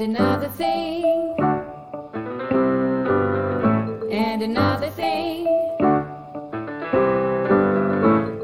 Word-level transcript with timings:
and 0.00 0.16
another 0.16 0.48
thing, 0.50 1.04
and 4.12 4.42
another 4.42 4.90
thing, 4.90 5.44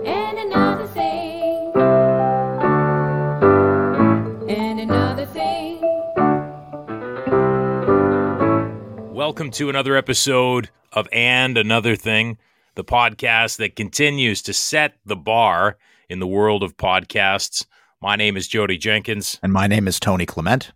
and 0.04 0.38
another 0.38 0.88
thing, 0.88 1.72
and 4.48 4.80
another 4.80 5.26
thing. 5.26 5.80
Welcome 9.14 9.52
to 9.52 9.68
another 9.70 9.94
episode 9.94 10.70
of 10.92 11.06
And 11.12 11.56
Another 11.56 11.94
Thing, 11.94 12.36
the 12.74 12.82
podcast 12.82 13.58
that 13.58 13.76
continues 13.76 14.42
to 14.42 14.52
set 14.52 14.96
the 15.06 15.14
bar 15.14 15.76
in 16.08 16.18
the 16.18 16.26
world 16.26 16.64
of 16.64 16.76
podcasts. 16.76 17.64
My 18.02 18.16
name 18.16 18.36
is 18.36 18.48
Jodie 18.48 18.80
Jenkins. 18.80 19.38
And 19.40 19.52
my 19.52 19.68
name 19.68 19.86
is 19.86 20.00
Tony 20.00 20.26
Clement. 20.26 20.72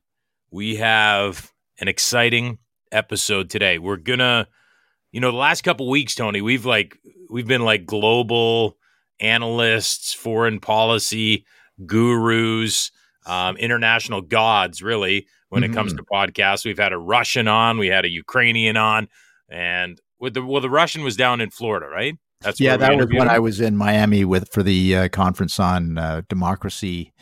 We 0.50 0.76
have 0.76 1.52
an 1.80 1.88
exciting 1.88 2.58
episode 2.90 3.50
today. 3.50 3.78
We're 3.78 3.96
gonna, 3.96 4.48
you 5.12 5.20
know, 5.20 5.30
the 5.30 5.36
last 5.36 5.62
couple 5.62 5.88
weeks, 5.88 6.14
Tony, 6.14 6.40
we've 6.40 6.64
like 6.64 6.98
we've 7.30 7.46
been 7.46 7.64
like 7.64 7.84
global 7.86 8.76
analysts, 9.20 10.14
foreign 10.14 10.60
policy 10.60 11.44
gurus, 11.86 12.90
um, 13.26 13.56
international 13.58 14.20
gods, 14.22 14.82
really, 14.82 15.26
when 15.50 15.62
it 15.64 15.72
comes 15.72 15.92
Mhm. 15.92 15.98
to 15.98 16.02
podcasts. 16.04 16.64
We've 16.64 16.78
had 16.78 16.92
a 16.92 16.98
Russian 16.98 17.46
on, 17.48 17.78
we 17.78 17.88
had 17.88 18.04
a 18.04 18.08
Ukrainian 18.10 18.76
on, 18.76 19.08
and 19.48 20.00
with 20.18 20.34
the 20.34 20.42
well, 20.44 20.60
the 20.62 20.70
Russian 20.70 21.02
was 21.02 21.16
down 21.16 21.40
in 21.40 21.50
Florida, 21.50 21.86
right? 21.86 22.16
That's 22.40 22.60
yeah, 22.60 22.76
that 22.76 22.96
was 22.96 23.06
when. 23.08 23.28
I 23.28 23.38
was 23.40 23.60
in 23.60 23.76
Miami 23.76 24.24
with 24.24 24.48
for 24.52 24.62
the 24.62 24.96
uh, 24.96 25.08
conference 25.08 25.58
on 25.58 25.98
uh, 25.98 26.22
democracy. 26.28 27.12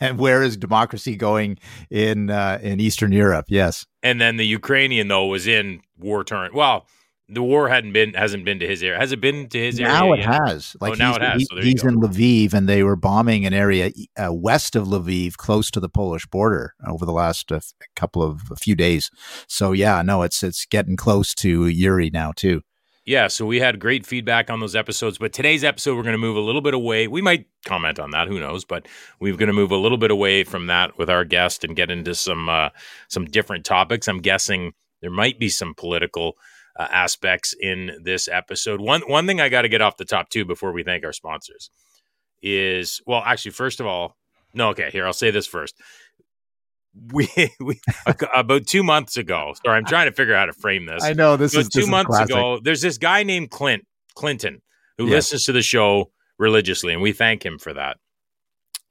and 0.00 0.18
where 0.24 0.42
is 0.42 0.56
democracy 0.56 1.14
going 1.16 1.58
in 1.90 2.30
uh, 2.30 2.58
in 2.62 2.80
Eastern 2.80 3.12
Europe? 3.12 3.46
Yes. 3.48 3.86
and 4.02 4.20
then 4.20 4.36
the 4.38 4.46
Ukrainian 4.46 5.08
though 5.08 5.26
was 5.26 5.46
in 5.46 5.82
war 5.98 6.24
torn. 6.24 6.52
Well, 6.54 6.86
the 7.28 7.42
war 7.42 7.68
hadn't 7.68 7.92
been 7.92 8.14
hasn't 8.14 8.44
been 8.46 8.58
to 8.60 8.66
his 8.66 8.82
area. 8.82 8.98
Has 8.98 9.12
it 9.12 9.20
been 9.20 9.48
to 9.50 9.58
his 9.58 9.78
area? 9.78 9.92
Now 9.92 10.12
it 10.14 10.20
yet? 10.20 10.28
has. 10.46 10.74
Like 10.80 10.92
Oh, 10.92 10.94
now 10.94 11.08
he's, 11.08 11.16
it 11.16 11.22
has. 11.22 11.40
he- 11.42 11.46
So 11.50 11.56
he's 11.60 11.84
in 11.84 12.00
Lviv, 12.00 12.54
and 12.54 12.66
they 12.68 12.82
were 12.82 12.96
bombing 12.96 13.44
an 13.44 13.52
area 13.52 13.90
uh, 14.16 14.32
west 14.32 14.74
of 14.74 14.86
Lviv, 14.86 15.36
close 15.36 15.70
to 15.72 15.80
the 15.80 15.88
Polish 15.90 16.24
border, 16.26 16.72
over 16.86 17.04
the 17.04 17.12
last 17.12 17.52
uh, 17.52 17.60
couple 17.94 18.22
of 18.22 18.40
a 18.50 18.56
few 18.56 18.74
days. 18.74 19.10
So 19.48 19.72
yeah, 19.72 20.00
no, 20.02 20.22
it's 20.22 20.42
it's 20.42 20.64
getting 20.64 20.96
close 20.96 21.34
to 21.34 21.66
Yuri 21.66 22.08
now 22.10 22.32
too. 22.34 22.62
Yeah, 23.06 23.28
so 23.28 23.46
we 23.46 23.60
had 23.60 23.78
great 23.78 24.04
feedback 24.04 24.50
on 24.50 24.58
those 24.58 24.74
episodes, 24.74 25.16
but 25.16 25.32
today's 25.32 25.62
episode 25.62 25.94
we're 25.96 26.02
going 26.02 26.14
to 26.14 26.18
move 26.18 26.36
a 26.36 26.40
little 26.40 26.60
bit 26.60 26.74
away. 26.74 27.06
We 27.06 27.22
might 27.22 27.46
comment 27.64 28.00
on 28.00 28.10
that, 28.10 28.26
who 28.26 28.40
knows, 28.40 28.64
but 28.64 28.88
we're 29.20 29.36
going 29.36 29.46
to 29.46 29.52
move 29.52 29.70
a 29.70 29.76
little 29.76 29.96
bit 29.96 30.10
away 30.10 30.42
from 30.42 30.66
that 30.66 30.98
with 30.98 31.08
our 31.08 31.24
guest 31.24 31.62
and 31.62 31.76
get 31.76 31.88
into 31.88 32.16
some 32.16 32.48
uh, 32.48 32.70
some 33.06 33.24
different 33.24 33.64
topics. 33.64 34.08
I'm 34.08 34.18
guessing 34.18 34.72
there 35.02 35.10
might 35.12 35.38
be 35.38 35.48
some 35.48 35.72
political 35.72 36.36
uh, 36.76 36.88
aspects 36.90 37.54
in 37.60 37.92
this 38.02 38.26
episode. 38.26 38.80
One 38.80 39.02
one 39.02 39.28
thing 39.28 39.40
I 39.40 39.50
got 39.50 39.62
to 39.62 39.68
get 39.68 39.80
off 39.82 39.98
the 39.98 40.04
top 40.04 40.28
too 40.28 40.44
before 40.44 40.72
we 40.72 40.82
thank 40.82 41.04
our 41.04 41.12
sponsors 41.12 41.70
is 42.42 43.00
well, 43.06 43.22
actually, 43.24 43.52
first 43.52 43.78
of 43.78 43.86
all, 43.86 44.16
no, 44.52 44.70
okay, 44.70 44.90
here 44.90 45.06
I'll 45.06 45.12
say 45.12 45.30
this 45.30 45.46
first. 45.46 45.80
We, 47.12 47.28
we 47.60 47.80
about 48.34 48.66
two 48.66 48.82
months 48.82 49.16
ago. 49.16 49.54
Sorry, 49.64 49.76
I'm 49.76 49.84
trying 49.84 50.06
to 50.06 50.12
figure 50.12 50.34
out 50.34 50.40
how 50.40 50.46
to 50.46 50.52
frame 50.60 50.86
this. 50.86 51.02
I 51.02 51.12
know 51.12 51.36
this 51.36 51.52
So 51.52 51.60
is 51.60 51.68
two 51.68 51.80
this 51.80 51.88
months 51.88 52.08
classic. 52.08 52.30
ago, 52.30 52.60
there's 52.62 52.80
this 52.82 52.98
guy 52.98 53.22
named 53.22 53.50
Clint 53.50 53.84
Clinton 54.14 54.62
who 54.98 55.04
Yes. 55.06 55.12
listens 55.14 55.44
to 55.44 55.52
the 55.52 55.62
show 55.62 56.10
religiously, 56.38 56.92
and 56.92 57.02
we 57.02 57.12
thank 57.12 57.44
him 57.44 57.58
for 57.58 57.72
that. 57.74 57.98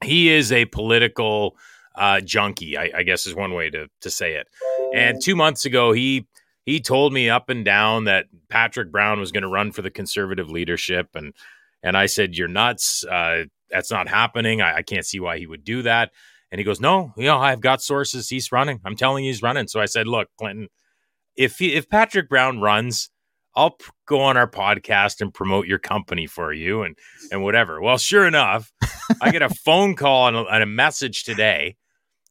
He 0.04 0.28
is 0.30 0.52
a 0.52 0.66
political 0.66 1.56
uh, 1.96 2.20
junkie, 2.20 2.76
I, 2.76 2.90
I 2.98 3.02
guess 3.02 3.26
is 3.26 3.34
one 3.34 3.54
way 3.54 3.70
to 3.70 3.88
to 4.02 4.10
say 4.10 4.34
it. 4.34 4.46
And 4.94 5.18
two 5.22 5.34
months 5.34 5.64
ago, 5.64 5.92
he 5.92 6.26
he 6.64 6.80
told 6.80 7.12
me 7.12 7.30
up 7.30 7.48
and 7.48 7.64
down 7.64 8.04
that 8.04 8.26
Patrick 8.48 8.90
Brown 8.92 9.18
was 9.20 9.32
going 9.32 9.42
to 9.42 9.48
run 9.48 9.72
for 9.72 9.82
the 9.82 9.90
conservative 9.90 10.50
leadership, 10.50 11.08
and 11.14 11.32
and 11.82 11.96
I 11.96 12.06
said, 12.06 12.34
"You're 12.36 12.48
nuts. 12.48 13.04
Uh, 13.04 13.44
that's 13.70 13.90
not 13.90 14.08
happening. 14.08 14.60
I, 14.60 14.76
I 14.76 14.82
can't 14.82 15.04
see 15.06 15.18
why 15.18 15.38
he 15.38 15.46
would 15.46 15.64
do 15.64 15.82
that." 15.82 16.12
And 16.50 16.58
he 16.58 16.64
goes, 16.64 16.80
"No, 16.80 17.12
you 17.16 17.24
know, 17.24 17.38
I've 17.38 17.60
got 17.60 17.82
sources. 17.82 18.28
He's 18.28 18.52
running. 18.52 18.80
I'm 18.84 18.96
telling 18.96 19.24
you, 19.24 19.30
he's 19.30 19.42
running." 19.42 19.68
So 19.68 19.80
I 19.80 19.86
said, 19.86 20.06
"Look, 20.06 20.28
Clinton, 20.38 20.68
if 21.36 21.58
he, 21.58 21.74
if 21.74 21.88
Patrick 21.88 22.28
Brown 22.28 22.60
runs, 22.60 23.10
I'll 23.54 23.72
p- 23.72 23.86
go 24.06 24.20
on 24.20 24.36
our 24.36 24.50
podcast 24.50 25.20
and 25.20 25.32
promote 25.34 25.66
your 25.66 25.78
company 25.78 26.26
for 26.26 26.52
you 26.52 26.82
and 26.82 26.96
and 27.32 27.42
whatever." 27.42 27.80
Well, 27.80 27.98
sure 27.98 28.26
enough, 28.26 28.72
I 29.20 29.30
get 29.30 29.42
a 29.42 29.48
phone 29.48 29.96
call 29.96 30.28
and 30.28 30.36
a, 30.36 30.44
and 30.44 30.62
a 30.62 30.66
message 30.66 31.24
today. 31.24 31.76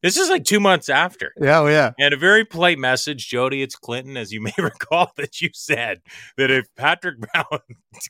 This 0.05 0.17
is 0.17 0.29
like 0.29 0.43
two 0.43 0.59
months 0.59 0.88
after. 0.88 1.33
Yeah, 1.41 1.61
oh, 1.61 1.67
yeah. 1.67 1.93
And 1.97 2.13
a 2.13 2.17
very 2.17 2.45
polite 2.45 2.77
message, 2.77 3.27
Jodie. 3.27 3.63
It's 3.63 3.75
Clinton, 3.75 4.17
as 4.17 4.31
you 4.31 4.39
may 4.39 4.53
recall 4.59 5.11
that 5.17 5.41
you 5.41 5.49
said 5.51 6.03
that 6.38 6.51
if 6.51 6.67
Patrick 6.75 7.16
Brown 7.33 7.59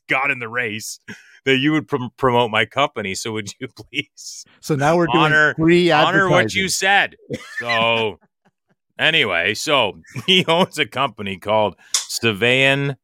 got 0.10 0.30
in 0.30 0.40
the 0.40 0.50
race, 0.50 1.00
that 1.46 1.56
you 1.56 1.72
would 1.72 1.88
prom- 1.88 2.10
promote 2.18 2.52
my 2.52 2.66
company. 2.66 3.16
So 3.16 3.32
would 3.32 3.48
you 3.62 3.70
please 3.92 4.44
So 4.60 4.76
now 4.76 4.98
we're 4.98 5.08
doing 5.08 5.24
Honor- 5.24 5.54
free 5.54 5.90
honor 5.90 6.30
what 6.30 6.54
you 6.54 6.68
said? 6.68 7.16
So 7.60 8.20
anyway, 9.00 9.54
so 9.54 10.02
he 10.26 10.46
owns 10.48 10.78
a 10.78 10.86
company 10.86 11.38
called 11.38 11.78
Sevaen 11.94 12.98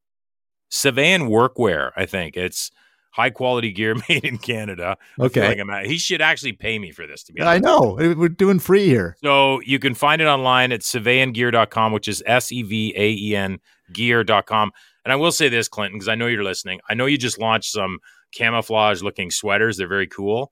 Sevaen 0.70 1.30
Workwear. 1.30 1.92
I 1.96 2.06
think 2.06 2.36
it's 2.36 2.72
high 3.12 3.30
quality 3.30 3.72
gear 3.72 3.96
made 4.10 4.26
in 4.26 4.38
Canada. 4.38 4.98
Okay. 5.20 5.48
like 5.48 5.60
at- 5.60 5.86
he 5.86 5.98
should 5.98 6.22
actually 6.22 6.54
pay 6.54 6.80
me 6.80 6.92
for 6.92 7.06
this. 7.06 7.24
To 7.24 7.34
be 7.34 7.42
I 7.42 7.60
know. 7.60 7.96
We're 8.00 8.30
doing 8.30 8.60
free 8.60 8.86
here. 8.88 9.16
So 9.24 9.62
you 9.62 9.80
can 9.80 9.94
find 9.94 10.22
it 10.22 10.26
online 10.26 10.72
at 10.72 10.82
sevaengear.com, 10.82 11.92
which 11.92 12.08
is 12.08 12.24
S 12.26 12.52
E 12.52 12.64
V 12.64 12.94
A 12.98 13.12
E 13.12 13.36
N 13.36 13.60
gear.com. 13.94 14.72
And 15.04 15.12
I 15.12 15.16
will 15.16 15.32
say 15.32 15.50
this, 15.50 15.68
Clinton, 15.68 15.98
because 15.98 16.08
I 16.08 16.16
know 16.16 16.28
you're 16.28 16.44
listening. 16.44 16.80
I 16.90 16.94
know 16.94 17.06
you 17.06 17.18
just 17.18 17.40
launched 17.40 17.72
some 17.72 18.00
camouflage 18.34 19.02
looking 19.02 19.32
sweaters. 19.32 19.78
They're 19.78 19.88
very 19.88 20.08
cool. 20.08 20.52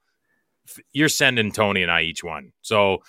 You're 0.92 1.10
sending 1.10 1.52
Tony 1.52 1.82
and 1.82 1.92
I 1.92 2.02
each 2.02 2.24
one. 2.24 2.52
So, 2.62 3.00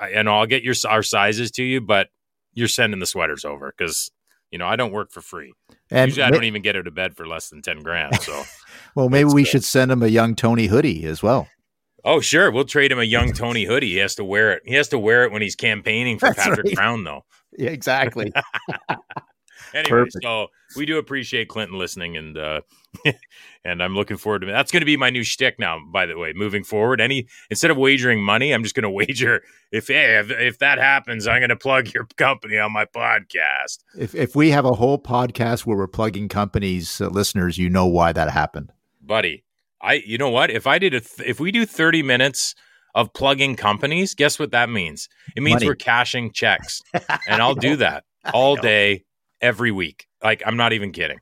I, 0.00 0.10
and 0.10 0.28
I'll 0.28 0.46
get 0.46 0.62
your 0.62 0.74
our 0.88 1.02
sizes 1.02 1.50
to 1.52 1.64
you, 1.64 1.80
but 1.80 2.08
you're 2.54 2.68
sending 2.68 3.00
the 3.00 3.06
sweaters 3.06 3.44
over 3.44 3.72
because, 3.76 4.10
you 4.50 4.58
know, 4.58 4.66
I 4.66 4.76
don't 4.76 4.92
work 4.92 5.10
for 5.10 5.20
free. 5.20 5.52
And 5.90 6.10
Usually 6.10 6.24
I 6.24 6.30
don't 6.30 6.44
even 6.44 6.62
get 6.62 6.76
out 6.76 6.86
of 6.86 6.94
bed 6.94 7.16
for 7.16 7.26
less 7.26 7.48
than 7.48 7.62
10 7.62 7.80
grand. 7.82 8.16
So, 8.20 8.42
well, 8.94 9.08
maybe 9.08 9.24
That's 9.24 9.34
we 9.34 9.42
good. 9.42 9.48
should 9.50 9.64
send 9.64 9.90
him 9.92 10.02
a 10.02 10.08
young 10.08 10.34
Tony 10.34 10.66
hoodie 10.66 11.04
as 11.06 11.22
well. 11.22 11.48
oh, 12.04 12.20
sure. 12.20 12.50
We'll 12.50 12.64
trade 12.64 12.90
him 12.92 12.98
a 12.98 13.04
young 13.04 13.32
Tony 13.32 13.64
hoodie. 13.64 13.90
He 13.90 13.96
has 13.98 14.14
to 14.16 14.24
wear 14.24 14.52
it. 14.52 14.62
He 14.64 14.74
has 14.74 14.88
to 14.88 14.98
wear 14.98 15.24
it 15.24 15.32
when 15.32 15.42
he's 15.42 15.54
campaigning 15.56 16.18
for 16.18 16.26
That's 16.34 16.38
Patrick 16.48 16.66
right. 16.66 16.74
Brown, 16.76 17.04
though. 17.04 17.24
Yeah, 17.58 17.70
exactly. 17.70 18.32
anyway, 19.74 19.88
Perfect. 19.88 20.22
so 20.22 20.46
we 20.76 20.86
do 20.86 20.98
appreciate 20.98 21.48
Clinton 21.48 21.78
listening, 21.78 22.16
and 22.16 22.38
uh, 22.38 22.60
and 23.64 23.82
I'm 23.82 23.94
looking 23.94 24.16
forward 24.16 24.40
to 24.40 24.48
it. 24.48 24.52
that's 24.52 24.70
going 24.72 24.80
to 24.82 24.86
be 24.86 24.96
my 24.96 25.10
new 25.10 25.22
shtick 25.24 25.58
now. 25.58 25.78
By 25.92 26.06
the 26.06 26.16
way, 26.16 26.32
moving 26.34 26.64
forward, 26.64 27.00
any 27.00 27.26
instead 27.50 27.70
of 27.70 27.76
wagering 27.76 28.22
money, 28.22 28.52
I'm 28.52 28.62
just 28.62 28.74
going 28.74 28.84
to 28.84 28.90
wager 28.90 29.42
if 29.72 29.88
hey, 29.88 30.18
if 30.18 30.30
if 30.30 30.58
that 30.60 30.78
happens, 30.78 31.26
I'm 31.26 31.40
going 31.40 31.50
to 31.50 31.56
plug 31.56 31.92
your 31.92 32.06
company 32.16 32.56
on 32.58 32.72
my 32.72 32.84
podcast. 32.86 33.78
if 33.98 34.14
if 34.14 34.34
we 34.36 34.50
have 34.50 34.64
a 34.64 34.72
whole 34.72 34.98
podcast 34.98 35.66
where 35.66 35.76
we're 35.76 35.88
plugging 35.88 36.28
companies, 36.28 37.00
uh, 37.00 37.08
listeners, 37.08 37.58
you 37.58 37.68
know 37.68 37.86
why 37.86 38.12
that 38.12 38.30
happened. 38.30 38.72
Buddy. 39.00 39.44
I 39.80 39.94
you 39.94 40.18
know 40.18 40.30
what? 40.30 40.50
If 40.50 40.66
I 40.66 40.78
did 40.78 40.94
a 40.94 41.00
th- 41.00 41.28
if 41.28 41.40
we 41.40 41.50
do 41.50 41.64
30 41.66 42.02
minutes 42.02 42.54
of 42.94 43.12
plugging 43.12 43.56
companies, 43.56 44.14
guess 44.14 44.38
what 44.38 44.50
that 44.50 44.68
means? 44.68 45.08
It 45.36 45.42
means 45.42 45.56
Money. 45.56 45.66
we're 45.66 45.76
cashing 45.76 46.32
checks. 46.32 46.82
and 47.28 47.40
I'll 47.40 47.54
do 47.54 47.76
that 47.76 48.04
all 48.34 48.56
day 48.56 49.04
every 49.40 49.70
week. 49.70 50.06
Like 50.22 50.42
I'm 50.44 50.56
not 50.56 50.72
even 50.72 50.92
kidding. 50.92 51.18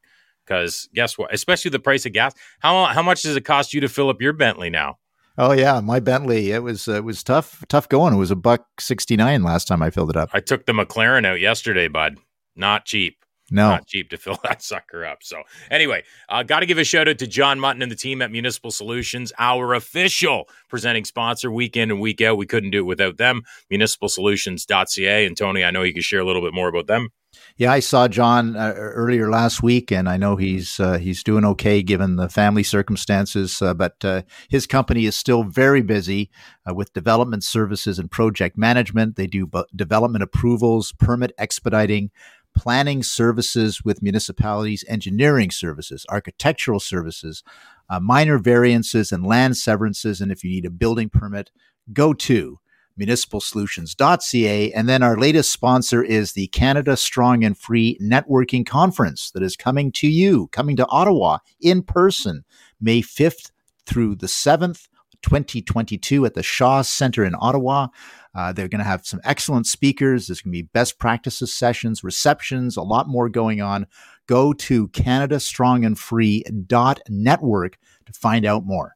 Cuz 0.46 0.88
guess 0.94 1.16
what? 1.16 1.32
Especially 1.32 1.70
the 1.70 1.78
price 1.78 2.06
of 2.06 2.12
gas. 2.12 2.34
How 2.60 2.86
how 2.86 3.02
much 3.02 3.22
does 3.22 3.36
it 3.36 3.42
cost 3.42 3.74
you 3.74 3.80
to 3.80 3.88
fill 3.88 4.08
up 4.08 4.20
your 4.20 4.32
Bentley 4.32 4.70
now? 4.70 4.98
Oh 5.36 5.52
yeah, 5.52 5.80
my 5.80 6.00
Bentley. 6.00 6.50
It 6.50 6.64
was 6.64 6.88
uh, 6.88 6.94
it 6.94 7.04
was 7.04 7.22
tough 7.22 7.64
tough 7.68 7.88
going. 7.88 8.12
It 8.12 8.18
was 8.18 8.32
a 8.32 8.36
buck 8.36 8.80
sixty 8.80 9.16
nine 9.16 9.44
last 9.44 9.68
time 9.68 9.82
I 9.82 9.90
filled 9.90 10.10
it 10.10 10.16
up. 10.16 10.30
I 10.32 10.40
took 10.40 10.66
the 10.66 10.72
McLaren 10.72 11.24
out 11.24 11.38
yesterday, 11.38 11.86
bud. 11.86 12.16
Not 12.56 12.86
cheap. 12.86 13.24
No, 13.50 13.70
Not 13.70 13.86
cheap 13.86 14.10
to 14.10 14.16
fill 14.18 14.38
that 14.44 14.62
sucker 14.62 15.04
up. 15.04 15.22
So, 15.22 15.42
anyway, 15.70 16.04
uh, 16.28 16.42
got 16.42 16.60
to 16.60 16.66
give 16.66 16.78
a 16.78 16.84
shout 16.84 17.08
out 17.08 17.18
to 17.18 17.26
John 17.26 17.58
Mutton 17.58 17.82
and 17.82 17.90
the 17.90 17.96
team 17.96 18.20
at 18.22 18.30
Municipal 18.30 18.70
Solutions, 18.70 19.32
our 19.38 19.74
official 19.74 20.48
presenting 20.68 21.04
sponsor 21.04 21.50
week 21.50 21.76
in 21.76 21.90
and 21.90 22.00
week 22.00 22.20
out. 22.20 22.36
We 22.36 22.46
couldn't 22.46 22.70
do 22.70 22.80
it 22.80 22.86
without 22.86 23.16
them. 23.16 23.42
Municipalsolutions.ca. 23.72 25.26
And 25.26 25.36
Tony, 25.36 25.64
I 25.64 25.70
know 25.70 25.82
you 25.82 25.92
can 25.92 26.02
share 26.02 26.20
a 26.20 26.26
little 26.26 26.42
bit 26.42 26.54
more 26.54 26.68
about 26.68 26.86
them. 26.86 27.08
Yeah, 27.56 27.72
I 27.72 27.80
saw 27.80 28.08
John 28.08 28.56
uh, 28.56 28.72
earlier 28.76 29.28
last 29.28 29.62
week, 29.62 29.90
and 29.90 30.08
I 30.08 30.16
know 30.16 30.36
he's 30.36 30.78
uh, 30.78 30.98
he's 30.98 31.22
doing 31.22 31.44
okay 31.44 31.82
given 31.82 32.16
the 32.16 32.28
family 32.28 32.62
circumstances. 32.62 33.60
Uh, 33.60 33.74
but 33.74 34.04
uh, 34.04 34.22
his 34.48 34.66
company 34.66 35.06
is 35.06 35.16
still 35.16 35.42
very 35.42 35.82
busy 35.82 36.30
uh, 36.68 36.74
with 36.74 36.92
development 36.92 37.44
services 37.44 37.98
and 37.98 38.10
project 38.10 38.56
management. 38.56 39.16
They 39.16 39.26
do 39.26 39.46
bu- 39.46 39.64
development 39.74 40.22
approvals, 40.22 40.92
permit 40.92 41.32
expediting, 41.36 42.10
planning 42.58 43.04
services 43.04 43.84
with 43.84 44.02
municipalities, 44.02 44.84
engineering 44.88 45.48
services, 45.48 46.04
architectural 46.10 46.80
services, 46.80 47.44
uh, 47.88 48.00
minor 48.00 48.36
variances, 48.36 49.12
and 49.12 49.24
land 49.24 49.56
severances. 49.56 50.20
And 50.20 50.32
if 50.32 50.42
you 50.42 50.50
need 50.50 50.64
a 50.64 50.70
building 50.70 51.08
permit, 51.08 51.52
go 51.92 52.12
to 52.12 52.58
municipalsolutions.ca. 53.00 54.72
And 54.72 54.88
then 54.88 55.04
our 55.04 55.16
latest 55.16 55.52
sponsor 55.52 56.02
is 56.02 56.32
the 56.32 56.48
Canada 56.48 56.96
Strong 56.96 57.44
and 57.44 57.56
Free 57.56 57.96
Networking 58.02 58.66
Conference 58.66 59.30
that 59.30 59.42
is 59.44 59.54
coming 59.54 59.92
to 59.92 60.08
you, 60.08 60.48
coming 60.48 60.74
to 60.76 60.86
Ottawa 60.88 61.38
in 61.60 61.82
person, 61.84 62.44
May 62.80 63.02
5th 63.02 63.52
through 63.86 64.16
the 64.16 64.26
7th. 64.26 64.88
2022 65.22 66.24
at 66.24 66.34
the 66.34 66.44
Shaw 66.44 66.82
Center 66.82 67.24
in 67.24 67.34
Ottawa. 67.40 67.88
Uh, 68.38 68.52
they're 68.52 68.68
going 68.68 68.78
to 68.78 68.84
have 68.84 69.04
some 69.04 69.20
excellent 69.24 69.66
speakers. 69.66 70.28
There's 70.28 70.40
going 70.40 70.52
to 70.52 70.62
be 70.62 70.68
best 70.72 71.00
practices 71.00 71.52
sessions, 71.52 72.04
receptions, 72.04 72.76
a 72.76 72.82
lot 72.82 73.08
more 73.08 73.28
going 73.28 73.60
on. 73.60 73.88
Go 74.28 74.52
to 74.52 74.86
canadastrongandfree.network 74.88 77.78
to 78.06 78.12
find 78.12 78.46
out 78.46 78.64
more. 78.64 78.94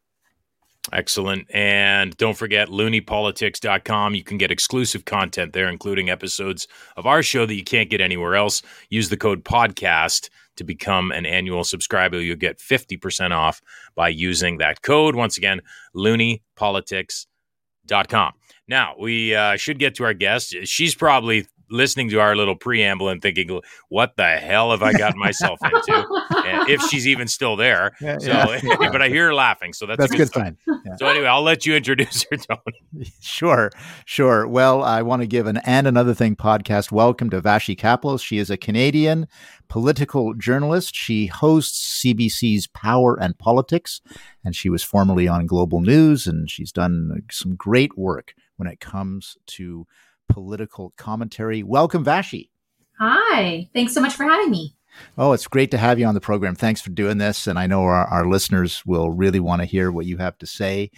Excellent. 0.92 1.48
And 1.52 2.16
don't 2.18 2.36
forget 2.36 2.68
looneypolitics.com. 2.68 4.14
You 4.14 4.22
can 4.22 4.38
get 4.38 4.52
exclusive 4.52 5.06
content 5.06 5.54
there, 5.54 5.68
including 5.68 6.08
episodes 6.08 6.68
of 6.96 7.06
our 7.06 7.24
show 7.24 7.44
that 7.44 7.54
you 7.54 7.64
can't 7.64 7.90
get 7.90 8.00
anywhere 8.00 8.36
else. 8.36 8.62
Use 8.90 9.08
the 9.08 9.16
code 9.16 9.42
podcast 9.42 10.30
to 10.54 10.62
become 10.62 11.10
an 11.10 11.26
annual 11.26 11.64
subscriber. 11.64 12.20
You'll 12.20 12.36
get 12.36 12.60
50% 12.60 13.32
off 13.32 13.60
by 13.96 14.08
using 14.08 14.58
that 14.58 14.82
code. 14.82 15.16
Once 15.16 15.36
again, 15.36 15.62
looneypolitics.com. 15.96 17.31
Now, 18.68 18.94
we 18.98 19.34
uh, 19.34 19.56
should 19.56 19.78
get 19.78 19.94
to 19.96 20.04
our 20.04 20.14
guest. 20.14 20.54
She's 20.64 20.94
probably 20.94 21.46
listening 21.72 22.10
to 22.10 22.20
our 22.20 22.36
little 22.36 22.54
preamble 22.54 23.08
and 23.08 23.20
thinking, 23.20 23.60
"What 23.88 24.16
the 24.16 24.36
hell 24.36 24.70
have 24.70 24.82
I 24.82 24.92
gotten 24.92 25.18
myself 25.18 25.58
into?" 25.64 26.06
and 26.46 26.68
if 26.68 26.80
she's 26.90 27.08
even 27.08 27.26
still 27.26 27.56
there. 27.56 27.92
Yeah, 28.00 28.18
so, 28.18 28.28
yeah. 28.62 28.90
but 28.92 29.02
I 29.02 29.08
hear 29.08 29.26
her 29.26 29.34
laughing, 29.34 29.72
so 29.72 29.86
that's, 29.86 29.98
That's 29.98 30.12
a 30.12 30.14
a 30.14 30.18
good, 30.18 30.32
good 30.32 30.34
sign. 30.34 30.56
sign. 30.66 30.82
Yeah. 30.86 30.96
So 30.96 31.06
anyway, 31.06 31.26
I'll 31.26 31.42
let 31.42 31.66
you 31.66 31.74
introduce 31.74 32.24
her, 32.30 32.36
Tony. 32.36 33.10
Sure, 33.20 33.70
sure. 34.04 34.46
Well, 34.46 34.82
I 34.82 35.02
want 35.02 35.22
to 35.22 35.26
give 35.26 35.46
an 35.46 35.56
and 35.58 35.86
another 35.86 36.12
thing 36.14 36.36
podcast 36.36 36.92
welcome 36.92 37.30
to 37.30 37.40
Vassy 37.40 37.74
Kapelos. 37.74 38.22
She 38.22 38.38
is 38.38 38.50
a 38.50 38.56
Canadian 38.56 39.26
political 39.68 40.34
journalist. 40.34 40.94
She 40.94 41.26
hosts 41.26 42.02
CBC's 42.04 42.66
Power 42.66 43.18
and 43.18 43.38
Politics, 43.38 44.00
and 44.44 44.54
she 44.54 44.68
was 44.68 44.82
formerly 44.82 45.26
on 45.26 45.46
Global 45.46 45.80
News, 45.80 46.26
and 46.26 46.50
she's 46.50 46.72
done 46.72 47.22
some 47.30 47.54
great 47.56 47.96
work 47.96 48.34
when 48.56 48.68
it 48.68 48.80
comes 48.80 49.36
to 49.46 49.86
political 50.32 50.92
commentary. 50.96 51.62
Welcome, 51.62 52.04
Vassy. 52.04 52.50
Hi. 52.98 53.68
Thanks 53.74 53.94
so 53.94 54.00
much 54.00 54.14
for 54.14 54.24
having 54.24 54.50
me. 54.50 54.74
Oh, 55.16 55.32
it's 55.32 55.46
great 55.46 55.70
to 55.70 55.78
have 55.78 55.98
you 55.98 56.06
on 56.06 56.14
the 56.14 56.20
program. 56.20 56.54
Thanks 56.54 56.80
for 56.80 56.90
doing 56.90 57.18
this. 57.18 57.46
And 57.46 57.58
I 57.58 57.66
know 57.66 57.82
our, 57.82 58.06
our 58.06 58.26
listeners 58.26 58.82
will 58.84 59.10
really 59.10 59.40
want 59.40 59.60
to 59.62 59.66
hear 59.66 59.90
what 59.90 60.06
you 60.06 60.18
have 60.18 60.38
to 60.38 60.46
say. 60.46 60.90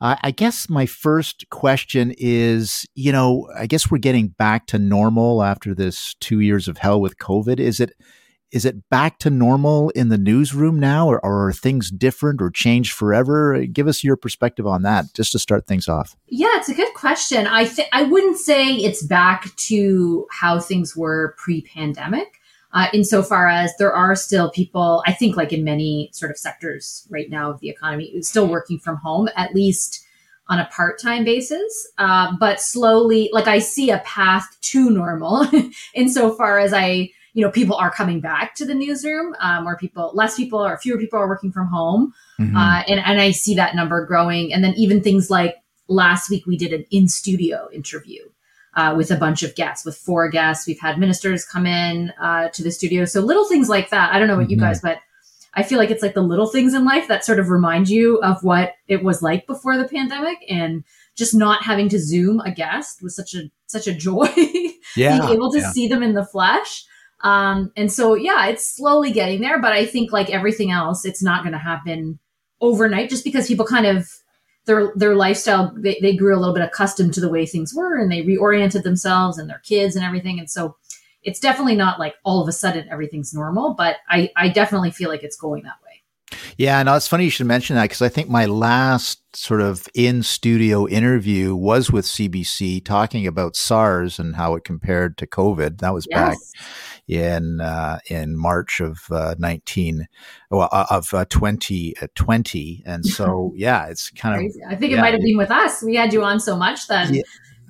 Uh, 0.00 0.16
I 0.22 0.32
guess 0.32 0.68
my 0.68 0.86
first 0.86 1.48
question 1.50 2.12
is 2.18 2.84
you 2.94 3.12
know, 3.12 3.48
I 3.56 3.66
guess 3.66 3.90
we're 3.90 3.98
getting 3.98 4.28
back 4.28 4.66
to 4.68 4.78
normal 4.78 5.42
after 5.42 5.74
this 5.74 6.14
two 6.14 6.40
years 6.40 6.66
of 6.66 6.78
hell 6.78 7.00
with 7.00 7.18
COVID. 7.18 7.60
Is 7.60 7.78
it? 7.78 7.92
Is 8.52 8.66
it 8.66 8.88
back 8.90 9.18
to 9.20 9.30
normal 9.30 9.88
in 9.90 10.10
the 10.10 10.18
newsroom 10.18 10.78
now, 10.78 11.08
or, 11.08 11.24
or 11.24 11.48
are 11.48 11.52
things 11.52 11.90
different 11.90 12.42
or 12.42 12.50
changed 12.50 12.92
forever? 12.92 13.64
Give 13.64 13.88
us 13.88 14.04
your 14.04 14.16
perspective 14.16 14.66
on 14.66 14.82
that, 14.82 15.14
just 15.14 15.32
to 15.32 15.38
start 15.38 15.66
things 15.66 15.88
off. 15.88 16.14
Yeah, 16.28 16.50
it's 16.56 16.68
a 16.68 16.74
good 16.74 16.92
question. 16.94 17.46
I 17.46 17.64
th- 17.64 17.88
I 17.92 18.02
wouldn't 18.02 18.36
say 18.36 18.74
it's 18.74 19.02
back 19.02 19.56
to 19.56 20.26
how 20.30 20.60
things 20.60 20.94
were 20.94 21.34
pre-pandemic. 21.38 22.40
Uh, 22.74 22.88
insofar 22.92 23.48
as 23.48 23.74
there 23.78 23.92
are 23.92 24.14
still 24.14 24.50
people, 24.50 25.02
I 25.06 25.12
think, 25.12 25.36
like 25.36 25.52
in 25.52 25.64
many 25.64 26.10
sort 26.12 26.30
of 26.30 26.38
sectors 26.38 27.06
right 27.10 27.28
now 27.28 27.50
of 27.50 27.60
the 27.60 27.68
economy, 27.68 28.20
still 28.22 28.46
working 28.46 28.78
from 28.78 28.96
home, 28.96 29.28
at 29.36 29.54
least 29.54 30.04
on 30.48 30.58
a 30.58 30.66
part-time 30.66 31.24
basis. 31.24 31.90
Uh, 31.98 32.32
but 32.38 32.60
slowly, 32.60 33.30
like 33.32 33.46
I 33.46 33.58
see 33.58 33.90
a 33.90 33.98
path 34.00 34.56
to 34.60 34.90
normal, 34.90 35.46
insofar 35.94 36.58
as 36.58 36.72
I, 36.72 37.10
you 37.34 37.42
know, 37.44 37.50
people 37.50 37.76
are 37.76 37.90
coming 37.90 38.20
back 38.20 38.54
to 38.56 38.64
the 38.64 38.74
newsroom, 38.74 39.34
um, 39.40 39.64
where 39.64 39.76
people, 39.76 40.10
less 40.14 40.36
people 40.36 40.58
or 40.64 40.76
fewer 40.78 40.98
people 40.98 41.18
are 41.18 41.28
working 41.28 41.50
from 41.52 41.66
home, 41.68 42.12
Mhm. 42.38 42.54
uh, 42.56 42.82
and 42.88 43.00
and 43.00 43.20
I 43.20 43.30
see 43.30 43.54
that 43.54 43.74
number 43.74 44.04
growing. 44.06 44.52
And 44.52 44.62
then 44.62 44.74
even 44.76 45.02
things 45.02 45.30
like 45.30 45.56
last 45.88 46.30
week 46.30 46.46
we 46.46 46.56
did 46.56 46.72
an 46.72 46.84
in 46.90 47.08
studio 47.08 47.68
interview 47.72 48.22
uh, 48.76 48.94
with 48.96 49.10
a 49.10 49.16
bunch 49.16 49.42
of 49.42 49.54
guests, 49.54 49.84
with 49.84 49.96
four 49.96 50.28
guests. 50.30 50.66
We've 50.66 50.80
had 50.80 50.98
ministers 50.98 51.44
come 51.44 51.66
in 51.66 52.12
uh, 52.20 52.48
to 52.50 52.62
the 52.62 52.70
studio, 52.70 53.04
so 53.04 53.20
little 53.20 53.46
things 53.46 53.68
like 53.68 53.90
that. 53.90 54.12
I 54.14 54.18
don't 54.18 54.28
know 54.28 54.36
what 54.36 54.50
you 54.50 54.56
Mhm. 54.56 54.60
guys, 54.60 54.80
but 54.80 54.98
I 55.54 55.62
feel 55.62 55.76
like 55.78 55.90
it's 55.90 56.02
like 56.02 56.14
the 56.14 56.22
little 56.22 56.46
things 56.46 56.72
in 56.72 56.84
life 56.86 57.08
that 57.08 57.24
sort 57.26 57.38
of 57.38 57.50
remind 57.50 57.88
you 57.90 58.16
of 58.22 58.42
what 58.42 58.72
it 58.88 59.02
was 59.04 59.20
like 59.22 59.46
before 59.46 59.76
the 59.76 59.84
pandemic, 59.88 60.38
and 60.48 60.84
just 61.14 61.34
not 61.34 61.62
having 61.64 61.90
to 61.90 61.98
Zoom 61.98 62.40
a 62.40 62.50
guest 62.50 63.02
was 63.02 63.14
such 63.14 63.34
a 63.34 63.50
such 63.66 63.86
a 63.86 63.92
joy. 63.94 64.28
yeah, 64.96 65.18
being 65.18 65.30
able 65.34 65.50
to 65.52 65.58
yeah. 65.60 65.70
see 65.72 65.88
them 65.88 66.02
in 66.02 66.14
the 66.14 66.24
flesh. 66.24 66.84
Um, 67.22 67.72
and 67.76 67.92
so, 67.92 68.14
yeah, 68.14 68.46
it's 68.46 68.76
slowly 68.76 69.12
getting 69.12 69.40
there, 69.40 69.60
but 69.60 69.72
I 69.72 69.86
think 69.86 70.12
like 70.12 70.30
everything 70.30 70.70
else, 70.70 71.04
it's 71.04 71.22
not 71.22 71.42
going 71.42 71.52
to 71.52 71.58
happen 71.58 72.18
overnight 72.60 73.10
just 73.10 73.24
because 73.24 73.46
people 73.46 73.66
kind 73.66 73.86
of 73.86 74.08
their 74.66 74.92
their 74.94 75.16
lifestyle 75.16 75.74
they, 75.76 75.98
they 76.00 76.14
grew 76.14 76.36
a 76.36 76.38
little 76.38 76.54
bit 76.54 76.62
accustomed 76.62 77.12
to 77.12 77.20
the 77.20 77.28
way 77.28 77.44
things 77.44 77.74
were 77.74 77.98
and 77.98 78.10
they 78.10 78.22
reoriented 78.22 78.84
themselves 78.84 79.36
and 79.36 79.50
their 79.50 79.60
kids 79.64 79.96
and 79.96 80.04
everything. 80.04 80.38
And 80.38 80.48
so 80.48 80.76
it's 81.22 81.40
definitely 81.40 81.76
not 81.76 81.98
like 81.98 82.14
all 82.24 82.40
of 82.40 82.48
a 82.48 82.52
sudden 82.52 82.88
everything's 82.88 83.32
normal 83.32 83.74
but 83.74 83.96
i 84.08 84.28
i 84.36 84.48
definitely 84.48 84.90
feel 84.90 85.08
like 85.08 85.22
it's 85.22 85.36
going 85.36 85.62
that 85.64 85.76
way. 85.84 85.88
Yeah, 86.56 86.82
no, 86.82 86.94
it's 86.94 87.08
funny 87.08 87.24
you 87.24 87.30
should 87.30 87.46
mention 87.46 87.76
that 87.76 87.82
because 87.82 88.02
I 88.02 88.08
think 88.08 88.28
my 88.28 88.46
last 88.46 89.20
sort 89.36 89.60
of 89.60 89.88
in 89.94 90.22
studio 90.22 90.86
interview 90.86 91.54
was 91.54 91.90
with 91.90 92.04
CBC 92.04 92.84
talking 92.84 93.26
about 93.26 93.56
SARS 93.56 94.18
and 94.18 94.36
how 94.36 94.54
it 94.54 94.64
compared 94.64 95.18
to 95.18 95.26
COVID. 95.26 95.78
That 95.78 95.92
was 95.92 96.06
back 96.06 96.36
yes 96.38 96.52
in 97.08 97.60
uh, 97.60 97.98
in 98.08 98.36
March 98.36 98.80
of 98.80 99.00
uh, 99.10 99.34
nineteen, 99.38 100.06
well, 100.50 100.68
uh, 100.72 100.86
of 100.90 101.12
uh, 101.14 101.24
twenty 101.28 101.94
twenty, 102.14 102.82
and 102.86 103.04
so 103.04 103.52
yeah, 103.56 103.86
it's 103.86 104.10
kind 104.10 104.36
of 104.46 104.52
i 104.68 104.74
think 104.76 104.92
it 104.92 104.96
yeah, 104.96 105.02
might 105.02 105.12
have 105.12 105.22
been 105.22 105.36
with 105.36 105.50
us 105.50 105.82
we 105.82 105.94
had 105.94 106.12
you 106.12 106.22
on 106.22 106.40
so 106.40 106.56
much 106.56 106.86
then 106.88 107.14
Yeah, 107.14 107.22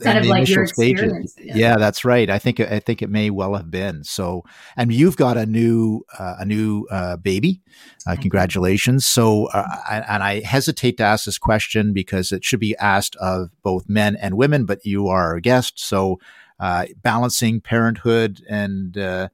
kind 0.03 0.19
of 0.19 0.27
like 0.27 0.49
your 0.49 0.63
experience 0.63 1.35
Yeah. 1.39 1.77
that's 1.77 2.05
right. 2.05 2.29
I 2.29 2.39
think 2.39 2.61
I 2.61 2.81
think 2.81 3.03
it 3.03 3.11
may 3.11 3.31
well 3.31 3.55
have 3.55 3.71
been. 3.71 4.05
So, 4.05 4.43
and 4.77 4.93
you've 4.93 5.17
got 5.17 5.37
a 5.37 5.47
new 5.47 6.05
uh, 6.19 6.37
a 6.41 6.45
new 6.45 6.87
uh, 6.91 7.17
baby. 7.17 7.61
Uh, 8.07 8.17
congratulations. 8.21 9.07
So, 9.07 9.47
uh, 9.47 9.65
I, 9.89 10.05
and 10.09 10.23
I 10.25 10.41
hesitate 10.41 10.97
to 10.97 11.05
ask 11.05 11.25
this 11.25 11.39
question 11.39 11.93
because 11.93 12.33
it 12.33 12.45
should 12.45 12.59
be 12.59 12.77
asked 12.79 13.15
of 13.17 13.51
both 13.63 13.89
men 13.89 14.17
and 14.17 14.37
women, 14.37 14.67
but 14.67 14.85
you 14.85 15.07
are 15.09 15.37
a 15.37 15.41
guest. 15.41 15.79
So, 15.79 16.19
uh, 16.63 16.87
balancing 17.03 17.61
parenthood 17.61 18.41
and 18.49 18.97
uh, 18.97 19.29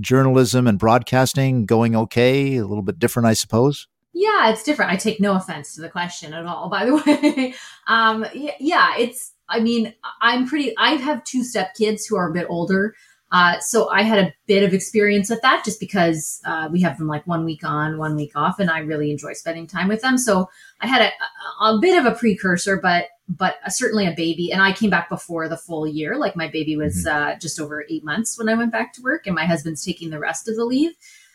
journalism 0.00 0.68
and 0.68 0.78
broadcasting 0.78 1.66
going 1.66 1.96
okay. 1.96 2.56
A 2.56 2.66
little 2.66 2.84
bit 2.84 3.00
different, 3.00 3.26
I 3.26 3.34
suppose. 3.34 3.88
Yeah, 4.12 4.50
it's 4.50 4.62
different. 4.62 4.92
I 4.92 4.96
take 4.96 5.20
no 5.20 5.34
offense 5.34 5.74
to 5.74 5.80
the 5.80 5.88
question 5.88 6.32
at 6.32 6.46
all, 6.46 6.68
by 6.70 6.84
the 6.84 6.94
way. 6.94 7.54
um, 7.88 8.24
yeah, 8.32 8.96
it's, 8.96 9.32
I 9.48 9.58
mean, 9.58 9.92
I'm 10.22 10.46
pretty, 10.46 10.72
I 10.78 10.90
have 10.92 11.24
two 11.24 11.42
step 11.42 11.74
kids 11.74 12.06
who 12.06 12.16
are 12.16 12.30
a 12.30 12.32
bit 12.32 12.46
older. 12.48 12.94
Uh, 13.32 13.58
so 13.58 13.90
I 13.90 14.02
had 14.02 14.24
a 14.24 14.32
bit 14.46 14.62
of 14.62 14.72
experience 14.72 15.28
with 15.28 15.42
that 15.42 15.64
just 15.64 15.80
because 15.80 16.40
uh, 16.46 16.68
we 16.70 16.80
have 16.82 16.96
them 16.96 17.08
like 17.08 17.26
one 17.26 17.44
week 17.44 17.64
on, 17.64 17.98
one 17.98 18.14
week 18.14 18.32
off, 18.36 18.60
and 18.60 18.70
I 18.70 18.78
really 18.78 19.10
enjoy 19.10 19.32
spending 19.32 19.66
time 19.66 19.88
with 19.88 20.00
them. 20.00 20.16
So 20.16 20.48
I 20.80 20.86
had 20.86 21.02
a, 21.02 21.64
a, 21.64 21.74
a 21.74 21.80
bit 21.80 21.98
of 21.98 22.10
a 22.10 22.16
precursor, 22.16 22.80
but 22.80 23.08
but 23.28 23.56
certainly 23.68 24.06
a 24.06 24.14
baby. 24.16 24.50
And 24.52 24.62
I 24.62 24.72
came 24.72 24.90
back 24.90 25.08
before 25.08 25.48
the 25.48 25.56
full 25.56 25.86
year. 25.86 26.16
Like 26.16 26.34
my 26.36 26.48
baby 26.48 26.76
was 26.76 27.06
uh, 27.06 27.34
just 27.40 27.60
over 27.60 27.84
eight 27.90 28.04
months 28.04 28.38
when 28.38 28.48
I 28.48 28.54
went 28.54 28.72
back 28.72 28.92
to 28.94 29.02
work, 29.02 29.26
and 29.26 29.34
my 29.34 29.44
husband's 29.44 29.84
taking 29.84 30.10
the 30.10 30.18
rest 30.18 30.48
of 30.48 30.56
the 30.56 30.64
leave. 30.64 30.92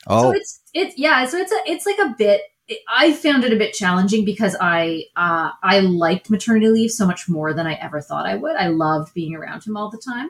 Oh, 0.08 0.24
So 0.24 0.32
it's 0.32 0.62
it's 0.74 0.98
yeah, 0.98 1.26
so 1.26 1.38
it's 1.38 1.52
a 1.52 1.58
it's 1.66 1.86
like 1.86 2.00
a 2.00 2.16
bit. 2.18 2.42
I 2.88 3.12
found 3.12 3.44
it 3.44 3.52
a 3.54 3.58
bit 3.58 3.74
challenging 3.74 4.26
because 4.26 4.56
I 4.60 5.04
uh, 5.16 5.52
I 5.62 5.82
liked 5.82 6.30
maternity 6.30 6.68
leave 6.70 6.92
so 6.92 7.06
much 7.06 7.28
more 7.30 7.54
than 7.54 7.68
I 7.68 7.74
ever 7.76 8.02
thought 8.02 8.26
I 8.26 8.36
would. 8.36 8.56
I 8.56 8.68
loved 8.68 9.14
being 9.14 9.36
around 9.36 9.66
him 9.66 9.76
all 9.78 9.90
the 9.92 10.02
time, 10.04 10.30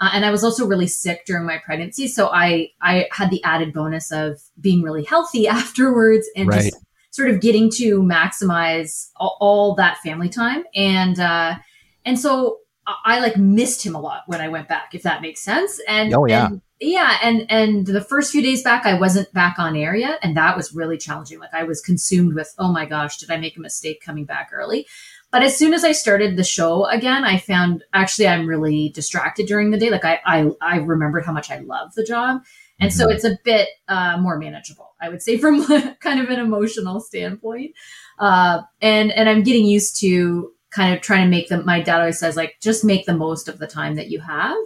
uh, 0.00 0.10
and 0.12 0.24
I 0.24 0.30
was 0.30 0.44
also 0.44 0.66
really 0.66 0.86
sick 0.86 1.24
during 1.26 1.46
my 1.46 1.58
pregnancy, 1.58 2.06
so 2.06 2.28
I 2.28 2.70
I 2.80 3.08
had 3.10 3.30
the 3.30 3.42
added 3.44 3.72
bonus 3.72 4.12
of 4.12 4.40
being 4.60 4.82
really 4.82 5.04
healthy 5.04 5.48
afterwards 5.60 6.28
and 6.36 6.48
Right. 6.48 6.62
just 6.64 6.76
sort 7.10 7.30
of 7.30 7.40
getting 7.40 7.70
to 7.70 8.00
maximize 8.02 9.10
all, 9.16 9.36
all 9.40 9.74
that 9.74 9.98
family 9.98 10.28
time 10.28 10.64
and 10.74 11.18
uh, 11.20 11.56
and 12.04 12.18
so 12.18 12.58
I, 12.86 12.94
I 13.04 13.20
like 13.20 13.36
missed 13.36 13.84
him 13.84 13.94
a 13.94 14.00
lot 14.00 14.22
when 14.26 14.40
I 14.40 14.48
went 14.48 14.68
back, 14.68 14.94
if 14.94 15.02
that 15.02 15.22
makes 15.22 15.40
sense. 15.40 15.80
And 15.86 16.14
Oh, 16.14 16.24
yeah. 16.26 16.46
and 16.46 16.62
yeah, 16.80 17.18
and 17.22 17.44
and 17.50 17.86
the 17.86 18.00
first 18.00 18.32
few 18.32 18.40
days 18.40 18.62
back, 18.62 18.86
I 18.86 18.98
wasn't 18.98 19.30
back 19.34 19.58
on 19.58 19.76
air 19.76 19.94
yet, 19.94 20.18
and 20.22 20.34
that 20.38 20.56
was 20.56 20.74
really 20.74 20.96
challenging. 20.96 21.38
Like 21.38 21.52
I 21.52 21.64
was 21.64 21.82
consumed 21.82 22.34
with, 22.34 22.54
oh 22.58 22.72
my 22.72 22.86
gosh, 22.86 23.18
did 23.18 23.30
I 23.30 23.36
make 23.36 23.56
a 23.58 23.60
mistake 23.60 24.00
coming 24.02 24.24
back 24.24 24.48
early? 24.52 24.86
But 25.30 25.42
as 25.42 25.56
soon 25.56 25.74
as 25.74 25.84
I 25.84 25.92
started 25.92 26.36
the 26.36 26.42
show 26.42 26.86
again, 26.86 27.22
I 27.24 27.36
found 27.36 27.84
actually 27.92 28.28
I'm 28.28 28.46
really 28.46 28.88
distracted 28.88 29.46
during 29.46 29.70
the 29.70 29.78
day. 29.78 29.90
Like 29.90 30.06
I 30.06 30.20
I, 30.24 30.50
I 30.62 30.76
remembered 30.78 31.26
how 31.26 31.32
much 31.32 31.50
I 31.50 31.58
love 31.58 31.94
the 31.94 32.04
job, 32.04 32.40
and 32.80 32.92
so 32.92 33.06
Mhm. 33.06 33.14
it's 33.14 33.24
a 33.24 33.38
bit 33.44 33.68
uh, 33.88 34.16
more 34.18 34.38
manageable, 34.38 34.90
I 35.00 35.08
would 35.08 35.22
say, 35.22 35.38
from 35.42 35.64
kind 36.00 36.20
of 36.20 36.28
an 36.30 36.38
emotional 36.40 37.00
standpoint. 37.00 37.72
Uh, 38.18 38.62
and 38.80 39.12
and 39.12 39.28
I'm 39.28 39.42
getting 39.42 39.66
used 39.66 40.00
to 40.00 40.52
kind 40.70 40.94
of 40.94 41.00
trying 41.02 41.24
to 41.24 41.30
make 41.30 41.48
them. 41.48 41.64
My 41.66 41.80
dad 41.80 42.00
always 42.00 42.18
says 42.18 42.36
like 42.36 42.56
just 42.60 42.84
make 42.84 43.06
the 43.06 43.14
most 43.16 43.48
of 43.48 43.58
the 43.58 43.66
time 43.66 43.96
that 43.96 44.08
you 44.10 44.20
have. 44.20 44.56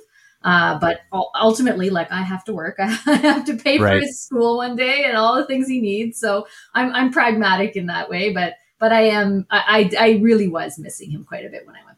Uh, 0.42 0.78
but 0.78 1.00
ultimately, 1.34 1.88
like 1.88 2.12
I 2.12 2.20
have 2.22 2.44
to 2.44 2.52
work, 2.52 2.76
I 2.78 2.86
have 2.88 3.46
to 3.46 3.56
pay 3.56 3.82
for 3.84 3.84
Right. 3.84 4.02
his 4.02 4.20
school 4.20 4.58
one 4.58 4.76
day 4.76 5.04
and 5.04 5.16
all 5.16 5.36
the 5.36 5.46
things 5.46 5.66
he 5.68 5.80
needs. 5.80 6.18
So 6.20 6.46
I'm 6.74 6.92
I'm 6.92 7.10
pragmatic 7.12 7.76
in 7.76 7.86
that 7.86 8.10
way, 8.10 8.32
but 8.32 8.54
but 8.78 8.92
I 8.92 9.02
am 9.02 9.46
I 9.50 9.90
I, 9.98 10.06
I 10.08 10.10
really 10.20 10.48
was 10.48 10.78
missing 10.78 11.10
him 11.10 11.24
quite 11.24 11.46
a 11.46 11.48
bit 11.48 11.66
when 11.66 11.76
I 11.76 11.84
went. 11.86 11.93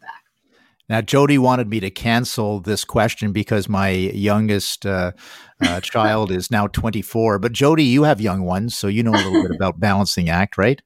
Now, 0.89 1.01
Jodie 1.01 1.39
wanted 1.39 1.69
me 1.69 1.81
to 1.81 1.91
cancel 1.91 2.61
this 2.61 2.85
question 2.85 3.33
because 3.33 3.69
my 3.69 3.89
youngest 3.89 4.87
uh, 4.87 5.13
uh, 5.61 5.81
child 5.83 6.31
is 6.31 6.51
now 6.51 6.69
24. 6.69 7.41
But 7.41 7.53
Jodie, 7.53 7.87
you 7.87 8.05
have 8.05 8.21
young 8.21 8.43
ones, 8.43 8.77
so 8.77 8.87
you 8.87 9.03
know 9.03 9.13
a 9.13 9.17
little 9.17 9.43
bit 9.43 9.51
about 9.57 9.81
balancing 9.81 10.29
act, 10.29 10.57
right? 10.57 10.81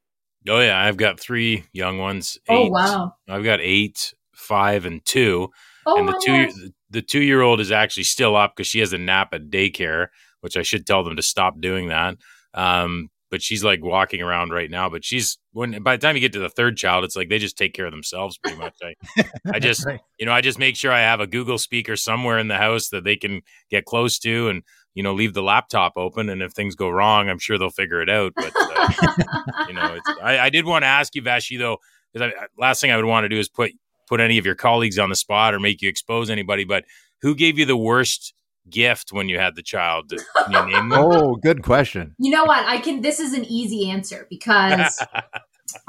Oh 0.49 0.61
yeah, 0.61 0.81
I've 0.81 0.97
got 0.97 1.21
three 1.21 1.65
young 1.73 1.99
ones. 1.99 2.39
Oh 2.49 2.69
wow! 2.69 3.13
I've 3.29 3.45
got 3.45 3.61
eight, 3.61 4.15
five, 4.35 4.87
and 4.87 5.05
two. 5.05 5.49
Oh 5.85 5.99
and 5.99 6.09
the 6.09 6.23
two 6.25 6.47
gosh. 6.47 6.71
the 6.89 7.03
two 7.03 7.23
year 7.23 7.43
old 7.43 7.61
is 7.61 7.71
actually 7.71 8.05
still 8.05 8.37
up 8.37 8.55
because 8.57 8.67
she 8.67 8.81
has 8.81 8.95
a 8.95 8.99
nap 8.99 9.35
at 9.35 9.51
daycare, 9.51 10.07
which 10.41 10.57
I 10.57 10.63
should 10.63 10.87
tell 10.87 11.05
them 11.05 11.17
to 11.17 11.23
stop 11.23 11.61
doing 11.61 11.89
that. 11.89 12.17
Um, 12.55 13.11
but 13.31 13.43
she's 13.43 13.63
like 13.65 13.83
walking 13.83 14.21
around 14.23 14.51
right 14.53 14.71
now. 14.71 14.89
But 14.91 15.05
she's 15.05 15.39
when 15.53 15.83
by 15.83 15.97
the 15.97 16.01
time 16.01 16.17
you 16.17 16.21
get 16.21 16.33
to 16.35 16.39
the 16.41 16.49
third 16.49 16.77
child, 16.77 17.05
it's 17.05 17.17
like 17.17 17.29
they 17.29 17.39
just 17.39 17.57
take 17.57 17.75
care 17.75 17.87
of 17.87 17.93
themselves 17.93 18.39
pretty 18.39 18.59
much. 18.59 18.75
I 18.83 19.25
I 19.53 19.59
just 19.61 19.87
Right. 19.87 20.01
you 20.19 20.27
know 20.27 20.33
I 20.33 20.41
just 20.41 20.59
make 20.59 20.77
sure 20.77 20.93
I 20.93 21.01
have 21.01 21.21
a 21.21 21.27
Google 21.27 21.59
speaker 21.59 21.97
somewhere 21.97 22.39
in 22.39 22.49
the 22.49 22.57
house 22.57 22.89
that 22.89 23.05
they 23.05 23.17
can 23.17 23.43
get 23.71 23.85
close 23.85 24.19
to 24.21 24.49
and 24.49 24.63
you 24.95 25.03
know 25.03 25.15
leave 25.15 25.35
the 25.35 25.43
laptop 25.43 25.93
open 25.97 26.29
and 26.29 26.43
if 26.43 26.53
things 26.53 26.75
go 26.75 26.91
wrong, 26.91 27.29
I'm 27.29 27.39
sure 27.39 27.59
they'll 27.59 27.71
figure 27.71 28.03
it 28.03 28.11
out. 28.11 28.33
But 28.35 28.53
uh, 28.57 28.93
you 29.69 29.75
know, 29.75 29.95
it's, 29.95 30.21
I, 30.23 30.39
I 30.39 30.51
did 30.51 30.65
want 30.67 30.83
to 30.83 30.89
ask 30.89 31.15
you, 31.15 31.23
Vassy, 31.23 31.57
though, 31.57 31.79
because 32.13 32.33
last 32.59 32.81
thing 32.81 32.91
I 32.91 32.97
would 32.97 33.05
want 33.05 33.25
to 33.25 33.29
do 33.29 33.39
is 33.39 33.49
put 33.49 33.71
put 34.09 34.19
any 34.21 34.39
of 34.39 34.45
your 34.47 34.57
colleagues 34.57 34.99
on 34.99 35.09
the 35.09 35.15
spot 35.17 35.55
or 35.55 35.61
make 35.61 35.81
you 35.81 35.89
expose 35.89 36.31
anybody. 36.31 36.65
But 36.65 36.85
who 37.23 37.35
gave 37.37 37.59
you 37.59 37.65
the 37.67 37.77
worst 37.77 38.35
gift 38.69 39.13
when 39.13 39.29
you 39.29 39.39
had 39.39 39.57
the 39.57 39.63
child? 39.63 40.13
Can 40.45 40.53
you 40.67 40.67
name 40.75 40.89
them? 40.89 40.99
Oh, 41.01 41.37
good 41.37 41.63
question. 41.63 42.15
You 42.19 42.31
know 42.31 42.45
what? 42.45 42.67
I 42.67 42.79
can. 42.79 43.01
This 43.01 43.21
is 43.21 43.33
an 43.33 43.45
easy 43.45 43.91
answer 43.91 44.27
because 44.31 44.99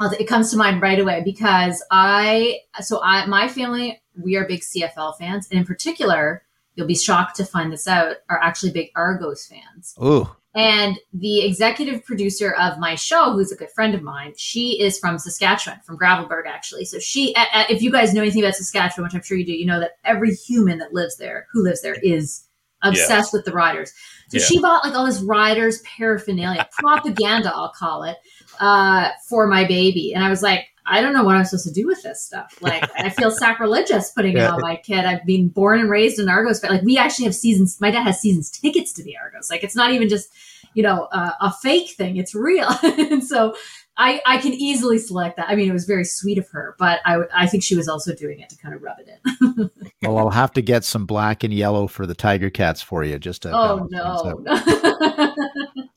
it 0.18 0.26
comes 0.28 0.50
to 0.50 0.56
mind 0.56 0.80
right 0.82 0.98
away. 0.98 1.22
Because 1.24 1.84
I, 1.90 2.58
so 2.80 3.00
I, 3.02 3.26
my 3.26 3.48
family, 3.48 4.00
we 4.20 4.36
are 4.36 4.46
big 4.46 4.60
CFL 4.60 5.18
fans, 5.18 5.48
and 5.50 5.58
in 5.60 5.66
particular, 5.66 6.42
you'll 6.74 6.86
be 6.86 6.94
shocked 6.96 7.36
to 7.36 7.44
find 7.44 7.72
this 7.72 7.86
out, 7.86 8.16
are 8.30 8.38
actually 8.40 8.72
big 8.72 8.90
Argos 8.96 9.46
fans. 9.46 9.94
Oh, 10.00 10.34
And 10.54 10.98
the 11.12 11.44
executive 11.44 12.02
producer 12.04 12.52
of 12.52 12.78
my 12.78 12.94
show, 12.94 13.32
who's 13.32 13.52
a 13.52 13.56
good 13.56 13.70
friend 13.70 13.94
of 13.94 14.02
mine, 14.02 14.32
she 14.38 14.80
is 14.80 14.98
from 14.98 15.18
Saskatchewan, 15.18 15.80
from 15.84 15.98
Gravelbourg, 15.98 16.46
actually. 16.46 16.86
So 16.86 16.98
she, 16.98 17.34
a- 17.34 17.58
a- 17.58 17.72
if 17.72 17.82
you 17.82 17.90
guys 17.92 18.14
know 18.14 18.22
anything 18.22 18.42
about 18.42 18.54
Saskatchewan, 18.54 19.04
which 19.04 19.14
I'm 19.14 19.22
sure 19.22 19.36
you 19.36 19.44
do, 19.44 19.52
you 19.52 19.66
know 19.66 19.80
that 19.80 19.92
every 20.04 20.34
human 20.34 20.78
that 20.78 20.94
lives 20.94 21.16
there, 21.16 21.46
who 21.52 21.62
lives 21.62 21.82
there, 21.82 21.96
is 22.02 22.44
obsessed 22.82 23.32
with 23.32 23.44
the 23.44 23.52
riders. 23.52 23.92
So 24.28 24.38
Yeah. 24.38 24.44
she 24.44 24.60
bought 24.60 24.84
like 24.84 24.94
all 24.94 25.06
this 25.06 25.20
riders 25.20 25.82
paraphernalia, 25.82 26.68
propaganda, 26.78 27.52
I'll 27.54 27.72
call 27.76 28.04
it, 28.04 28.16
uh, 28.60 29.10
for 29.28 29.46
my 29.46 29.64
baby. 29.64 30.12
And 30.14 30.24
I 30.24 30.30
was 30.30 30.42
like, 30.42 30.66
I 30.84 31.00
don't 31.00 31.12
know 31.12 31.22
what 31.22 31.36
I'm 31.36 31.44
supposed 31.44 31.66
to 31.68 31.72
do 31.72 31.86
with 31.86 32.02
this 32.02 32.24
stuff. 32.24 32.58
Like, 32.60 32.90
I 32.98 33.08
feel 33.08 33.30
sacrilegious 33.46 34.10
putting 34.10 34.36
it 34.36 34.42
on 34.42 34.60
my 34.60 34.74
kid. 34.76 35.04
I've 35.04 35.24
been 35.24 35.46
born 35.48 35.78
and 35.78 35.88
raised 35.88 36.18
in 36.18 36.28
Argos, 36.28 36.58
but 36.58 36.70
like, 36.70 36.82
we 36.82 36.98
actually 36.98 37.26
have 37.26 37.36
seasons. 37.36 37.80
My 37.80 37.92
dad 37.92 38.02
has 38.02 38.20
seasons 38.20 38.50
tickets 38.50 38.92
to 38.94 39.04
the 39.04 39.16
Argos. 39.16 39.48
Like, 39.48 39.62
it's 39.62 39.76
not 39.76 39.92
even 39.92 40.08
just, 40.08 40.28
you 40.74 40.82
know, 40.82 41.04
uh, 41.12 41.32
a 41.40 41.52
fake 41.52 41.90
thing. 41.92 42.16
It's 42.16 42.34
real. 42.34 42.68
and 42.82 43.22
so 43.22 43.54
I, 43.96 44.20
I 44.26 44.38
can 44.38 44.54
easily 44.54 44.98
select 44.98 45.36
that. 45.36 45.48
I 45.48 45.54
mean, 45.54 45.68
it 45.68 45.72
was 45.72 45.84
very 45.84 46.04
sweet 46.04 46.38
of 46.38 46.48
her, 46.48 46.74
but 46.80 46.98
I, 47.04 47.20
I 47.32 47.46
think 47.46 47.62
she 47.62 47.76
was 47.76 47.86
also 47.86 48.12
doing 48.12 48.40
it 48.40 48.48
to 48.50 48.56
kind 48.56 48.74
of 48.74 48.82
rub 48.82 48.96
it 48.98 49.08
in. 49.24 49.70
Well, 50.02 50.18
I'll 50.18 50.30
have 50.30 50.52
to 50.52 50.62
get 50.62 50.84
some 50.84 51.06
black 51.06 51.44
and 51.44 51.54
yellow 51.54 51.86
for 51.86 52.06
the 52.06 52.14
Tiger 52.14 52.50
Cats 52.50 52.82
for 52.82 53.04
you. 53.04 53.18
Just 53.18 53.42
to 53.42 53.52
oh, 53.52 53.86
no. 53.90 54.44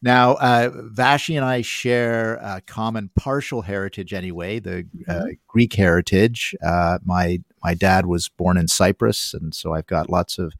Now, 0.00 0.34
uh, 0.34 0.70
Vassy 0.72 1.34
and 1.34 1.44
I 1.44 1.62
share 1.62 2.34
a 2.36 2.60
common 2.60 3.10
partial 3.16 3.62
heritage 3.62 4.12
anyway, 4.12 4.60
the 4.60 4.86
uh, 5.08 5.26
Greek 5.48 5.74
heritage. 5.74 6.54
Uh, 6.64 6.98
my 7.04 7.40
my 7.64 7.74
dad 7.74 8.06
was 8.06 8.28
born 8.28 8.56
in 8.56 8.68
Cyprus, 8.68 9.34
and 9.34 9.52
so 9.52 9.74
I've 9.74 9.88
got 9.88 10.08
lots 10.08 10.38
of 10.38 10.54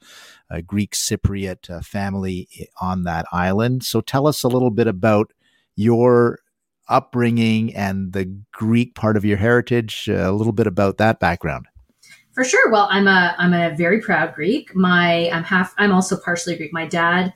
uh, 0.51 0.61
Greek 0.61 0.93
Cypriot 0.93 1.71
uh, 1.71 1.81
family 1.83 2.49
on 2.81 3.05
that 3.05 3.27
island. 3.31 3.85
So 3.85 4.01
tell 4.01 4.27
us 4.27 4.43
a 4.43 4.49
little 4.49 4.71
bit 4.71 4.89
about 4.89 5.33
your 5.77 6.41
upbringing 6.89 7.73
and 7.77 8.13
the 8.13 8.41
Greek 8.51 8.97
part 8.97 9.17
of 9.17 9.25
your 9.25 9.37
heritage, 9.37 10.09
uh, 10.09 10.29
a 10.29 10.33
little 10.33 10.53
bit 10.53 10.67
about 10.67 10.99
that 10.99 11.21
background. 11.21 11.67
For 12.39 12.45
sure. 12.45 12.71
Well, 12.71 12.87
I'm 12.89 13.09
a 13.09 13.35
I'm 13.37 13.53
a 13.53 13.75
very 13.75 14.01
proud 14.01 14.33
Greek. 14.33 14.73
My 14.73 15.29
I'm 15.31 15.43
half. 15.43 15.75
I'm 15.77 15.91
also 15.91 16.17
partially 16.17 16.57
Greek. 16.57 16.73
My 16.73 16.87
dad 16.87 17.35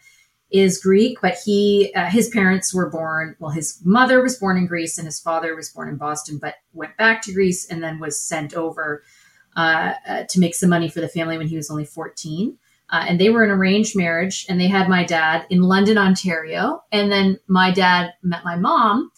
is 0.52 0.80
Greek, 0.80 1.18
but 1.20 1.34
he 1.44 1.92
uh, 1.96 2.06
his 2.06 2.28
parents 2.28 2.72
were 2.72 2.88
born. 2.88 3.34
Well, 3.40 3.50
his 3.50 3.80
mother 3.84 4.22
was 4.22 4.36
born 4.36 4.58
in 4.58 4.66
Greece, 4.68 4.98
and 4.98 5.04
his 5.04 5.18
father 5.18 5.56
was 5.56 5.70
born 5.70 5.88
in 5.88 5.96
Boston, 5.96 6.38
but 6.40 6.54
went 6.72 6.96
back 6.98 7.20
to 7.22 7.32
Greece 7.32 7.68
and 7.68 7.82
then 7.82 7.98
was 7.98 8.22
sent 8.22 8.54
over 8.54 9.02
uh, 9.56 9.94
uh, 10.06 10.22
to 10.28 10.38
make 10.38 10.54
some 10.54 10.70
money 10.70 10.88
for 10.88 11.00
the 11.00 11.08
family 11.08 11.36
when 11.36 11.48
he 11.48 11.56
was 11.56 11.68
only 11.68 11.84
14. 11.84 12.56
Uh, 12.88 13.04
and 13.08 13.20
they 13.20 13.30
were 13.30 13.42
an 13.42 13.50
arranged 13.50 13.96
marriage, 13.96 14.46
and 14.48 14.60
they 14.60 14.68
had 14.68 14.88
my 14.88 15.02
dad 15.02 15.46
in 15.50 15.62
London, 15.62 15.98
Ontario, 15.98 16.80
and 16.92 17.10
then 17.10 17.40
my 17.48 17.72
dad 17.72 18.12
met 18.22 18.44
my 18.44 18.54
mom 18.54 19.10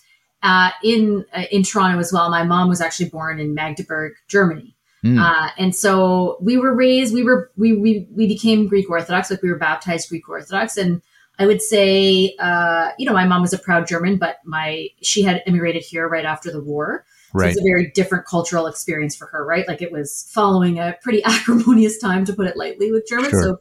uh, 0.43 0.71
in 0.83 1.27
uh, 1.35 1.45
in 1.51 1.63
Toronto 1.63 1.99
as 1.99 2.11
well. 2.11 2.31
My 2.31 2.43
mom 2.43 2.71
was 2.71 2.81
actually 2.81 3.11
born 3.11 3.39
in 3.39 3.53
Magdeburg, 3.53 4.15
Germany. 4.29 4.74
Hmm. 5.05 5.19
Uh, 5.19 5.51
and 5.59 5.77
so 5.77 6.39
we 6.41 6.57
were 6.57 6.75
raised, 6.75 7.13
we 7.13 7.23
were, 7.23 7.51
we, 7.57 7.75
we, 7.75 8.09
we 8.11 8.27
became 8.27 8.67
Greek 8.67 8.89
Orthodox, 8.89 9.31
like 9.31 9.43
we 9.43 9.51
were 9.51 9.59
baptized 9.59 10.09
Greek 10.09 10.27
Orthodox. 10.29 10.79
And 10.79 11.03
I 11.39 11.47
would 11.47 11.61
say, 11.61 12.35
uh, 12.39 12.91
you 12.99 13.05
know, 13.05 13.13
my 13.13 13.27
mom 13.27 13.43
was 13.43 13.53
a 13.53 13.59
proud 13.59 13.87
German, 13.87 14.17
but 14.17 14.39
my, 14.47 14.89
she 15.03 15.23
had 15.23 15.43
immigrated 15.47 15.83
here 15.83 16.09
right 16.09 16.25
after 16.25 16.51
the 16.51 16.63
war. 16.63 17.05
So 17.33 17.41
right. 17.41 17.51
it's 17.51 17.61
a 17.61 17.65
very 17.65 17.91
different 17.95 18.27
cultural 18.27 18.67
experience 18.67 19.15
for 19.15 19.27
her, 19.27 19.45
right? 19.45 19.69
Like 19.69 19.83
it 19.83 19.93
was 19.93 20.31
following 20.33 20.79
a 20.79 20.97
pretty 21.03 21.23
acrimonious 21.25 21.99
time, 21.99 22.25
to 22.25 22.33
put 22.33 22.47
it 22.47 22.57
lightly, 22.57 22.91
with 22.91 23.07
Germans. 23.07 23.31
Sure. 23.31 23.43
So 23.43 23.59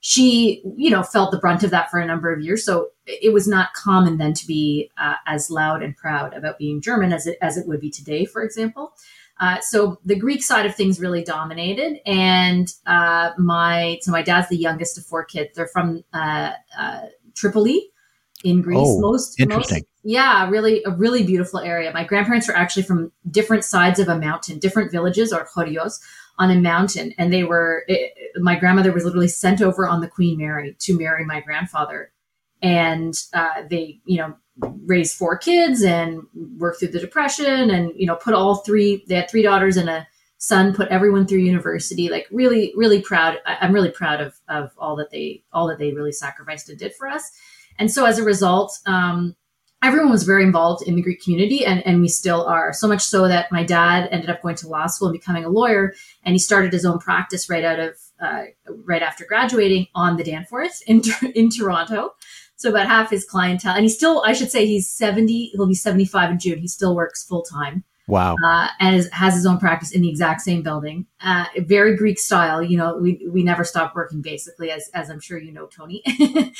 she, 0.00 0.62
you 0.76 0.88
know, 0.88 1.02
felt 1.02 1.32
the 1.32 1.38
brunt 1.38 1.64
of 1.64 1.70
that 1.72 1.90
for 1.90 1.98
a 1.98 2.06
number 2.06 2.32
of 2.32 2.40
years. 2.40 2.64
So 2.64 2.90
it 3.06 3.32
was 3.32 3.48
not 3.48 3.74
common 3.74 4.18
then 4.18 4.32
to 4.34 4.46
be 4.46 4.90
uh, 4.96 5.14
as 5.26 5.50
loud 5.50 5.82
and 5.82 5.96
proud 5.96 6.32
about 6.32 6.58
being 6.58 6.80
German 6.80 7.12
as 7.12 7.26
it 7.26 7.36
as 7.42 7.56
it 7.56 7.66
would 7.66 7.80
be 7.80 7.90
today, 7.90 8.24
for 8.24 8.42
example. 8.42 8.92
Uh, 9.38 9.60
so 9.60 9.98
the 10.04 10.16
Greek 10.16 10.42
side 10.42 10.64
of 10.64 10.74
things 10.74 10.98
really 10.98 11.22
dominated, 11.22 12.00
and 12.06 12.72
uh, 12.86 13.32
my 13.36 13.98
so 14.00 14.10
my 14.10 14.22
dad's 14.22 14.48
the 14.48 14.56
youngest 14.56 14.96
of 14.96 15.04
four 15.04 15.24
kids. 15.24 15.50
They're 15.54 15.68
from 15.68 16.04
uh, 16.14 16.52
uh, 16.78 17.00
Tripoli 17.34 17.90
in 18.44 18.62
Greece. 18.62 18.78
Oh, 18.80 19.00
most 19.00 19.38
interesting. 19.38 19.78
most- 19.78 19.86
yeah, 20.02 20.48
really 20.48 20.82
a 20.84 20.90
really 20.90 21.22
beautiful 21.24 21.60
area. 21.60 21.92
My 21.92 22.04
grandparents 22.04 22.48
were 22.48 22.56
actually 22.56 22.84
from 22.84 23.12
different 23.30 23.64
sides 23.64 23.98
of 23.98 24.08
a 24.08 24.18
mountain, 24.18 24.58
different 24.58 24.90
villages 24.90 25.32
or 25.32 25.46
chorios 25.46 26.00
on 26.38 26.50
a 26.50 26.60
mountain, 26.60 27.12
and 27.18 27.32
they 27.32 27.44
were. 27.44 27.84
It, 27.88 28.12
my 28.36 28.56
grandmother 28.56 28.92
was 28.92 29.04
literally 29.04 29.28
sent 29.28 29.60
over 29.60 29.86
on 29.86 30.00
the 30.00 30.08
Queen 30.08 30.38
Mary 30.38 30.76
to 30.78 30.98
marry 30.98 31.24
my 31.26 31.40
grandfather, 31.40 32.10
and 32.62 33.14
uh, 33.34 33.64
they, 33.68 34.00
you 34.06 34.18
know, 34.18 34.36
raised 34.58 35.16
four 35.16 35.36
kids 35.36 35.82
and 35.82 36.22
worked 36.58 36.78
through 36.78 36.88
the 36.88 37.00
depression, 37.00 37.70
and 37.70 37.92
you 37.96 38.06
know, 38.06 38.16
put 38.16 38.34
all 38.34 38.56
three. 38.56 39.04
They 39.08 39.16
had 39.16 39.30
three 39.30 39.42
daughters 39.42 39.76
and 39.76 39.88
a 39.88 40.06
son. 40.38 40.74
Put 40.74 40.88
everyone 40.88 41.26
through 41.26 41.38
university. 41.38 42.08
Like 42.08 42.26
really, 42.30 42.72
really 42.76 43.00
proud. 43.00 43.38
I'm 43.46 43.72
really 43.72 43.90
proud 43.90 44.20
of 44.20 44.34
of 44.48 44.70
all 44.78 44.96
that 44.96 45.10
they 45.10 45.42
all 45.52 45.66
that 45.68 45.78
they 45.78 45.92
really 45.92 46.12
sacrificed 46.12 46.68
and 46.68 46.78
did 46.78 46.94
for 46.94 47.08
us. 47.08 47.30
And 47.78 47.90
so 47.90 48.06
as 48.06 48.18
a 48.18 48.24
result, 48.24 48.78
um, 48.86 49.36
everyone 49.82 50.10
was 50.10 50.24
very 50.24 50.42
involved 50.42 50.86
in 50.86 50.96
the 50.96 51.02
Greek 51.02 51.22
community, 51.22 51.64
and, 51.64 51.86
and 51.86 52.00
we 52.00 52.08
still 52.08 52.44
are. 52.46 52.72
So 52.72 52.88
much 52.88 53.02
so 53.02 53.28
that 53.28 53.52
my 53.52 53.62
dad 53.62 54.08
ended 54.10 54.30
up 54.30 54.42
going 54.42 54.56
to 54.56 54.68
law 54.68 54.86
school 54.86 55.08
and 55.08 55.18
becoming 55.18 55.44
a 55.44 55.48
lawyer, 55.48 55.94
and 56.24 56.34
he 56.34 56.38
started 56.38 56.72
his 56.72 56.84
own 56.84 56.98
practice 56.98 57.48
right 57.48 57.64
out 57.64 57.78
of 57.78 57.96
uh, 58.20 58.44
right 58.84 59.02
after 59.02 59.24
graduating 59.26 59.86
on 59.94 60.16
the 60.16 60.24
Danforth 60.24 60.82
in 60.86 61.02
in 61.34 61.50
Toronto. 61.50 62.14
So 62.56 62.70
about 62.70 62.86
half 62.86 63.10
his 63.10 63.24
clientele, 63.24 63.74
and 63.74 63.82
he 63.82 63.88
still, 63.88 64.22
I 64.24 64.32
should 64.32 64.50
say, 64.50 64.66
he's 64.66 64.90
seventy. 64.90 65.50
He'll 65.54 65.66
be 65.66 65.74
seventy 65.74 66.06
five 66.06 66.30
in 66.30 66.38
June. 66.38 66.58
He 66.58 66.68
still 66.68 66.94
works 66.94 67.24
full 67.24 67.42
time 67.42 67.84
Wow. 68.08 68.36
uh, 68.44 68.68
and 68.78 68.96
is, 68.96 69.08
has 69.10 69.34
his 69.34 69.46
own 69.46 69.58
practice 69.58 69.90
in 69.90 70.02
the 70.02 70.08
exact 70.08 70.40
same 70.40 70.62
building. 70.62 71.06
Uh, 71.20 71.46
very 71.58 71.96
Greek 71.96 72.18
style. 72.18 72.62
You 72.62 72.78
know, 72.78 72.96
we 72.96 73.26
we 73.28 73.42
never 73.42 73.64
stop 73.64 73.94
working 73.96 74.22
basically, 74.22 74.70
as 74.70 74.88
as 74.94 75.10
I'm 75.10 75.20
sure 75.20 75.38
you 75.38 75.52
know, 75.52 75.66
Tony. 75.66 76.02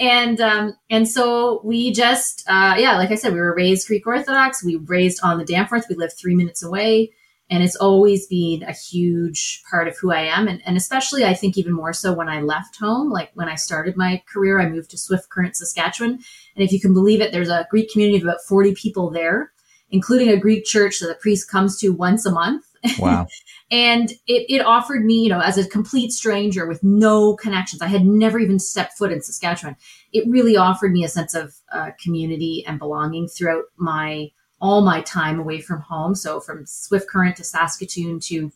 and 0.00 0.40
um, 0.40 0.74
and 0.88 1.06
so 1.06 1.60
we 1.62 1.92
just 1.92 2.44
uh, 2.48 2.76
yeah, 2.78 2.96
like 2.96 3.10
I 3.10 3.16
said, 3.16 3.34
we 3.34 3.40
were 3.40 3.54
raised 3.54 3.86
Greek 3.86 4.06
Orthodox. 4.06 4.64
We 4.64 4.76
raised 4.76 5.20
on 5.22 5.38
the 5.38 5.44
Danforth. 5.44 5.86
We 5.88 5.96
lived 5.96 6.14
three 6.14 6.34
minutes 6.34 6.62
away. 6.62 7.12
And 7.50 7.62
it's 7.62 7.76
always 7.76 8.26
been 8.26 8.62
a 8.62 8.72
huge 8.72 9.62
part 9.70 9.86
of 9.86 9.98
who 9.98 10.10
I 10.12 10.22
am. 10.22 10.48
And, 10.48 10.62
and 10.64 10.76
especially, 10.76 11.24
I 11.24 11.34
think, 11.34 11.58
even 11.58 11.72
more 11.72 11.92
so 11.92 12.12
when 12.12 12.28
I 12.28 12.40
left 12.40 12.76
home, 12.78 13.10
like 13.10 13.30
when 13.34 13.48
I 13.48 13.54
started 13.54 13.96
my 13.96 14.22
career, 14.26 14.60
I 14.60 14.68
moved 14.68 14.90
to 14.90 14.98
Swift 14.98 15.28
Current, 15.28 15.54
Saskatchewan. 15.54 16.12
And 16.12 16.64
if 16.64 16.72
you 16.72 16.80
can 16.80 16.94
believe 16.94 17.20
it, 17.20 17.32
there's 17.32 17.50
a 17.50 17.66
Greek 17.70 17.90
community 17.92 18.16
of 18.18 18.24
about 18.24 18.40
40 18.48 18.74
people 18.74 19.10
there 19.10 19.52
including 19.94 20.28
a 20.28 20.36
Greek 20.36 20.64
church 20.64 20.98
that 20.98 21.06
the 21.06 21.14
priest 21.14 21.48
comes 21.48 21.78
to 21.78 21.90
once 21.90 22.26
a 22.26 22.30
month. 22.30 22.66
Wow. 22.98 23.28
and 23.70 24.10
it, 24.26 24.44
it 24.50 24.60
offered 24.60 25.06
me, 25.06 25.22
you 25.22 25.30
know, 25.30 25.40
as 25.40 25.56
a 25.56 25.66
complete 25.66 26.12
stranger 26.12 26.66
with 26.66 26.84
no 26.84 27.34
connections, 27.34 27.80
I 27.80 27.86
had 27.86 28.04
never 28.04 28.38
even 28.38 28.58
stepped 28.58 28.98
foot 28.98 29.10
in 29.10 29.22
Saskatchewan. 29.22 29.76
It 30.12 30.28
really 30.28 30.58
offered 30.58 30.92
me 30.92 31.02
a 31.02 31.08
sense 31.08 31.34
of 31.34 31.54
uh, 31.72 31.92
community 31.98 32.62
and 32.66 32.78
belonging 32.78 33.26
throughout 33.26 33.64
my 33.78 34.32
all 34.64 34.80
my 34.80 35.02
time 35.02 35.38
away 35.38 35.60
from 35.60 35.82
home. 35.82 36.14
So 36.14 36.40
from 36.40 36.64
Swift 36.64 37.06
Current 37.06 37.36
to 37.36 37.44
Saskatoon 37.44 38.18
to 38.20 38.50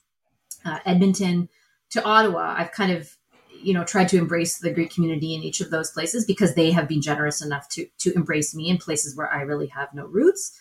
uh, 0.64 0.78
Edmonton 0.86 1.50
to 1.90 2.02
Ottawa, 2.02 2.54
I've 2.56 2.72
kind 2.72 2.92
of 2.92 3.14
you 3.60 3.74
know 3.74 3.84
tried 3.84 4.08
to 4.08 4.16
embrace 4.16 4.56
the 4.56 4.72
Greek 4.72 4.90
community 4.90 5.34
in 5.34 5.42
each 5.42 5.60
of 5.60 5.70
those 5.70 5.90
places 5.90 6.24
because 6.24 6.54
they 6.54 6.70
have 6.70 6.88
been 6.88 7.02
generous 7.02 7.42
enough 7.42 7.68
to 7.70 7.86
to 7.98 8.14
embrace 8.14 8.54
me 8.54 8.70
in 8.70 8.78
places 8.78 9.16
where 9.16 9.30
I 9.30 9.42
really 9.42 9.66
have 9.66 9.92
no 9.92 10.06
roots, 10.06 10.58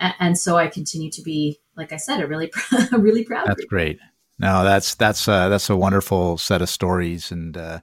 and, 0.00 0.14
and 0.18 0.38
so 0.38 0.56
I 0.56 0.66
continue 0.66 1.12
to 1.12 1.22
be, 1.22 1.60
like 1.76 1.92
I 1.92 1.96
said, 1.96 2.20
a 2.20 2.26
really 2.26 2.50
a 2.92 2.98
really 2.98 3.22
proud. 3.22 3.46
That's 3.46 3.60
Greek. 3.66 3.68
great. 3.68 3.98
No, 4.38 4.62
that's 4.62 4.94
that's 4.94 5.26
uh, 5.26 5.48
that's 5.48 5.68
a 5.68 5.76
wonderful 5.76 6.38
set 6.38 6.62
of 6.62 6.68
stories, 6.68 7.32
and 7.32 7.56
uh, 7.56 7.80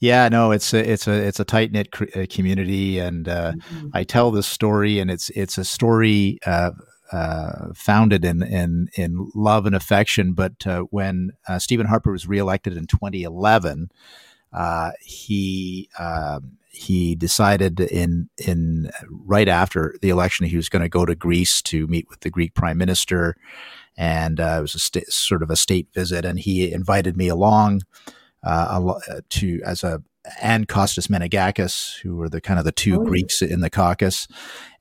yeah, 0.00 0.28
no, 0.28 0.50
it's 0.50 0.72
a 0.72 0.90
it's 0.90 1.06
a 1.06 1.12
it's 1.12 1.38
a 1.40 1.44
tight 1.44 1.70
knit 1.72 1.92
cr- 1.92 2.04
uh, 2.16 2.26
community, 2.30 2.98
and 2.98 3.28
uh, 3.28 3.52
Mhm. 3.52 3.90
I 3.92 4.04
tell 4.04 4.30
this 4.30 4.46
story, 4.46 4.98
and 4.98 5.10
it's 5.10 5.30
it's 5.30 5.58
a 5.58 5.64
story 5.64 6.38
uh, 6.46 6.70
uh, 7.12 7.72
founded 7.74 8.24
in 8.24 8.42
in 8.42 8.88
in 8.96 9.30
love 9.34 9.66
and 9.66 9.74
affection. 9.74 10.32
But 10.32 10.66
uh, 10.66 10.80
when 10.90 11.32
uh, 11.46 11.58
Stephen 11.58 11.86
Harper 11.86 12.10
was 12.12 12.26
reelected 12.26 12.76
in 12.76 12.86
2011, 12.86 13.90
uh, 14.52 14.92
he 15.02 15.88
um 15.98 16.52
he 16.70 17.14
decided 17.14 17.80
in 17.80 18.30
in 18.38 18.90
right 19.10 19.48
after 19.48 19.94
the 20.00 20.08
election 20.08 20.46
he 20.46 20.56
was 20.56 20.70
going 20.70 20.82
to 20.82 20.88
go 20.88 21.04
to 21.04 21.14
Greece 21.14 21.60
to 21.62 21.86
meet 21.86 22.08
with 22.08 22.20
the 22.20 22.30
Greek 22.30 22.54
Prime 22.54 22.78
Minister, 22.78 23.36
and 23.96 24.40
uh, 24.40 24.56
it 24.58 24.62
was 24.62 24.74
a 24.74 24.78
sta- 24.78 25.04
sort 25.08 25.42
of 25.42 25.50
a 25.50 25.56
state 25.56 25.88
visit, 25.94 26.24
and 26.24 26.38
he 26.40 26.72
invited 26.72 27.16
me 27.16 27.28
along 27.28 27.82
uh, 28.44 28.94
uh, 29.08 29.20
to 29.30 29.60
as 29.64 29.84
a 29.84 30.02
and 30.40 30.68
Costas 30.68 31.08
Menegakis, 31.08 32.00
who 32.00 32.14
were 32.14 32.28
the 32.28 32.40
kind 32.40 32.58
of 32.58 32.64
the 32.64 32.70
two 32.72 33.00
Oh. 33.00 33.04
Greeks 33.04 33.42
in 33.42 33.60
the 33.60 33.70
caucus. 33.70 34.28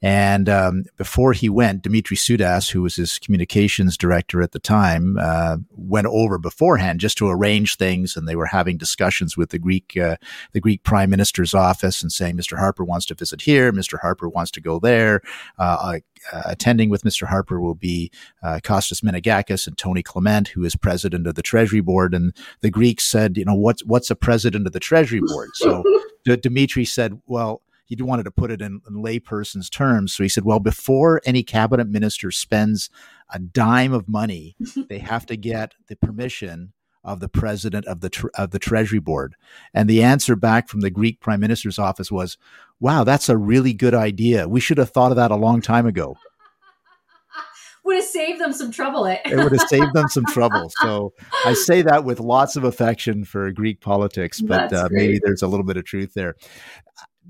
And 0.04 0.48
um, 0.50 0.84
before 0.98 1.34
he 1.34 1.50
went, 1.50 1.82
Dimitri 1.82 2.16
Soudas, 2.16 2.72
who 2.72 2.82
was 2.84 2.96
his 2.96 3.18
communications 3.20 3.98
director 3.98 4.42
at 4.42 4.52
the 4.52 4.60
time, 4.60 5.18
uh, 5.20 5.58
went 5.72 6.08
over 6.08 6.38
beforehand 6.38 7.00
just 7.00 7.18
to 7.20 7.28
arrange 7.30 7.76
things, 7.78 8.16
and 8.16 8.28
they 8.28 8.36
were 8.36 8.48
having 8.48 8.78
discussions 8.78 9.36
with 9.36 9.50
the 9.50 9.60
Greek, 9.60 9.98
uh, 9.98 10.18
the 10.54 10.60
Greek 10.60 10.84
Prime 10.84 11.10
Minister's 11.10 11.54
office, 11.54 12.02
and 12.02 12.12
saying 12.12 12.38
Mr. 12.38 12.58
Harper 12.58 12.84
wants 12.84 13.06
to 13.08 13.16
visit 13.16 13.42
here, 13.42 13.72
Mr. 13.72 14.00
Harper 14.00 14.30
wants 14.30 14.52
to 14.52 14.62
go 14.62 14.80
there. 14.80 15.22
Uh, 15.58 15.98
uh, 16.32 16.44
attending 16.46 16.90
with 16.90 17.04
Mr. 17.04 17.28
Harper 17.28 17.60
will 17.60 17.76
be 17.76 18.12
uh, 18.44 18.60
Costas 18.64 19.02
Menegakis 19.02 19.68
and 19.68 19.78
Tony 19.78 20.04
Clement, 20.04 20.50
who 20.50 20.64
is 20.64 20.76
president 20.76 21.28
of 21.28 21.36
the 21.36 21.42
Treasury 21.42 21.82
Board, 21.82 22.14
and 22.14 22.36
the 22.62 22.70
Greeks 22.70 23.06
said, 23.06 23.38
you 23.38 23.46
know, 23.46 23.56
what's 23.56 23.84
what's 23.86 24.10
a 24.10 24.16
president 24.16 24.68
of 24.68 24.74
the 24.74 24.80
Treasury 24.80 25.22
Board? 25.26 25.50
So 25.56 25.84
D- 26.26 26.36
Dimitri 26.38 26.86
said, 26.86 27.22
well, 27.26 27.62
he 27.86 28.02
wanted 28.02 28.24
to 28.24 28.32
put 28.32 28.52
it 28.52 28.62
in, 28.62 28.82
in 28.88 29.04
layperson's 29.04 29.70
terms. 29.70 30.14
So 30.14 30.24
he 30.24 30.30
said, 30.30 30.46
well, 30.46 30.60
before 30.60 31.22
any 31.26 31.44
cabinet 31.44 31.90
minister 31.90 32.32
spends 32.32 32.90
a 33.34 33.40
dime 33.40 33.92
of 33.92 34.08
money, 34.08 34.56
they 34.90 35.00
have 35.00 35.26
to 35.26 35.36
get 35.36 35.76
the 35.88 35.96
permission 35.98 36.74
of 37.04 37.20
the 37.20 37.28
president 37.28 37.86
of 37.88 38.02
the 38.02 38.10
tr- 38.10 38.28
of 38.36 38.52
the 38.52 38.60
Treasury 38.60 39.00
Board. 39.00 39.36
And 39.74 39.90
the 39.90 40.04
answer 40.04 40.36
back 40.36 40.70
from 40.70 40.82
the 40.82 40.92
Greek 40.92 41.20
Prime 41.20 41.40
Minister's 41.40 41.80
office 41.80 42.12
was, 42.12 42.38
"Wow, 42.82 43.06
that's 43.06 43.30
a 43.30 43.38
really 43.38 43.72
good 43.72 43.94
idea. 43.94 44.50
We 44.50 44.60
should 44.60 44.78
have 44.80 44.90
thought 44.90 45.12
of 45.12 45.16
that 45.16 45.32
a 45.32 45.38
long 45.38 45.62
time 45.62 45.86
ago. 45.86 46.18
Would 47.86 47.96
have 47.96 48.04
saved 48.06 48.42
them 48.42 48.52
some 48.52 48.72
trouble. 48.72 49.06
Eh? 49.08 49.18
It 49.26 49.36
would 49.38 49.54
have 49.54 49.70
saved 49.70 49.94
them 49.94 50.08
some 50.10 50.26
trouble." 50.26 50.70
So 50.82 51.14
I 51.46 51.54
say 51.54 51.82
that 51.84 52.04
with 52.04 52.20
lots 52.20 52.56
of 52.56 52.64
affection 52.64 53.24
for 53.24 53.52
Greek 53.52 53.80
politics, 53.82 54.42
but 54.42 54.74
uh, 54.74 54.90
maybe 54.92 55.20
there's 55.24 55.42
a 55.42 55.48
little 55.48 55.66
bit 55.66 55.78
of 55.78 55.86
truth 55.86 56.14
there. 56.14 56.36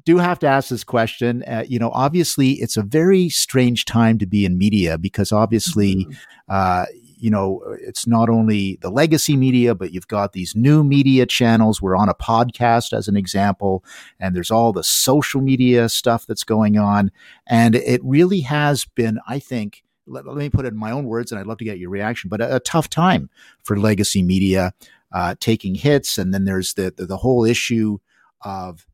Do 0.04 0.18
have 0.18 0.40
to 0.40 0.48
ask 0.48 0.70
this 0.70 0.84
question. 0.84 1.44
Uh, 1.44 1.64
you 1.68 1.78
know, 1.78 1.92
obviously, 1.94 2.54
it's 2.54 2.76
a 2.76 2.82
very 2.82 3.30
strange 3.30 3.86
time 3.86 4.18
to 4.18 4.26
be 4.26 4.46
in 4.46 4.58
media 4.58 4.98
because 4.98 5.32
obviously, 5.32 6.06
Mhm. 6.06 6.16
uh, 6.50 6.86
you 7.22 7.30
know, 7.30 7.62
it's 7.80 8.08
not 8.08 8.30
only 8.30 8.80
the 8.82 8.90
legacy 8.90 9.38
media, 9.38 9.76
but 9.76 9.94
you've 9.94 10.08
got 10.08 10.34
these 10.34 10.56
new 10.56 10.84
media 10.84 11.28
channels. 11.28 11.80
We're 11.80 11.96
on 11.96 12.10
a 12.10 12.16
podcast, 12.16 12.98
as 12.98 13.08
an 13.08 13.16
example, 13.16 13.86
and 14.20 14.36
there's 14.36 14.50
all 14.50 14.74
the 14.74 14.84
social 14.84 15.40
media 15.40 15.88
stuff 15.88 16.26
that's 16.26 16.44
going 16.44 16.80
on. 16.80 17.12
And 17.46 17.76
it 17.76 18.02
really 18.04 18.42
has 18.42 18.86
been, 18.86 19.20
I 19.28 19.38
think, 19.38 19.84
let, 20.08 20.26
let 20.26 20.36
me 20.36 20.50
put 20.50 20.66
it 20.66 20.74
in 20.74 20.80
my 20.80 20.90
own 20.90 21.06
words, 21.06 21.32
and 21.32 21.40
I'd 21.40 21.46
love 21.46 21.60
to 21.60 21.66
get 21.66 21.78
your 21.78 21.92
reaction, 21.92 22.28
but 22.28 22.42
a, 22.42 22.56
a 22.56 22.60
tough 22.60 22.90
time 22.90 23.30
for 23.64 23.78
legacy 23.78 24.24
media 24.24 24.74
uh, 25.12 25.36
taking 25.40 25.76
hits. 25.76 26.18
And 26.18 26.34
then 26.34 26.46
there's 26.46 26.74
the, 26.74 26.92
the, 26.98 27.06
the 27.06 27.18
whole 27.18 27.46
issue 27.46 28.00
of 28.42 28.88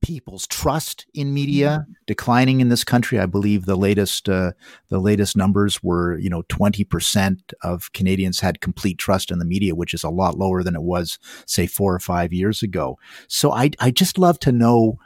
people's 0.00 0.46
trust 0.46 1.06
in 1.14 1.34
media 1.34 1.86
declining 2.06 2.60
in 2.60 2.68
this 2.68 2.84
country. 2.84 3.18
I 3.18 3.26
believe 3.26 3.64
the 3.64 3.76
latest 3.76 4.28
uh, 4.28 4.52
the 4.88 4.98
latest 4.98 5.36
numbers 5.36 5.82
were 5.82 6.18
you 6.18 6.30
know 6.30 6.42
twenty 6.48 6.84
percent 6.84 7.52
of 7.62 7.92
Canadians 7.92 8.40
had 8.40 8.60
complete 8.60 8.98
trust 8.98 9.30
in 9.30 9.38
the 9.38 9.44
media, 9.44 9.74
which 9.74 9.94
is 9.94 10.04
a 10.04 10.10
lot 10.10 10.38
lower 10.38 10.62
than 10.62 10.74
it 10.74 10.82
was 10.82 11.18
say 11.46 11.66
four 11.66 11.94
or 11.94 12.00
five 12.00 12.32
years 12.32 12.62
ago. 12.62 12.98
So 13.28 13.52
I 13.52 13.70
I 13.80 13.90
just 13.90 14.18
love 14.18 14.38
to 14.40 14.52
know 14.52 14.98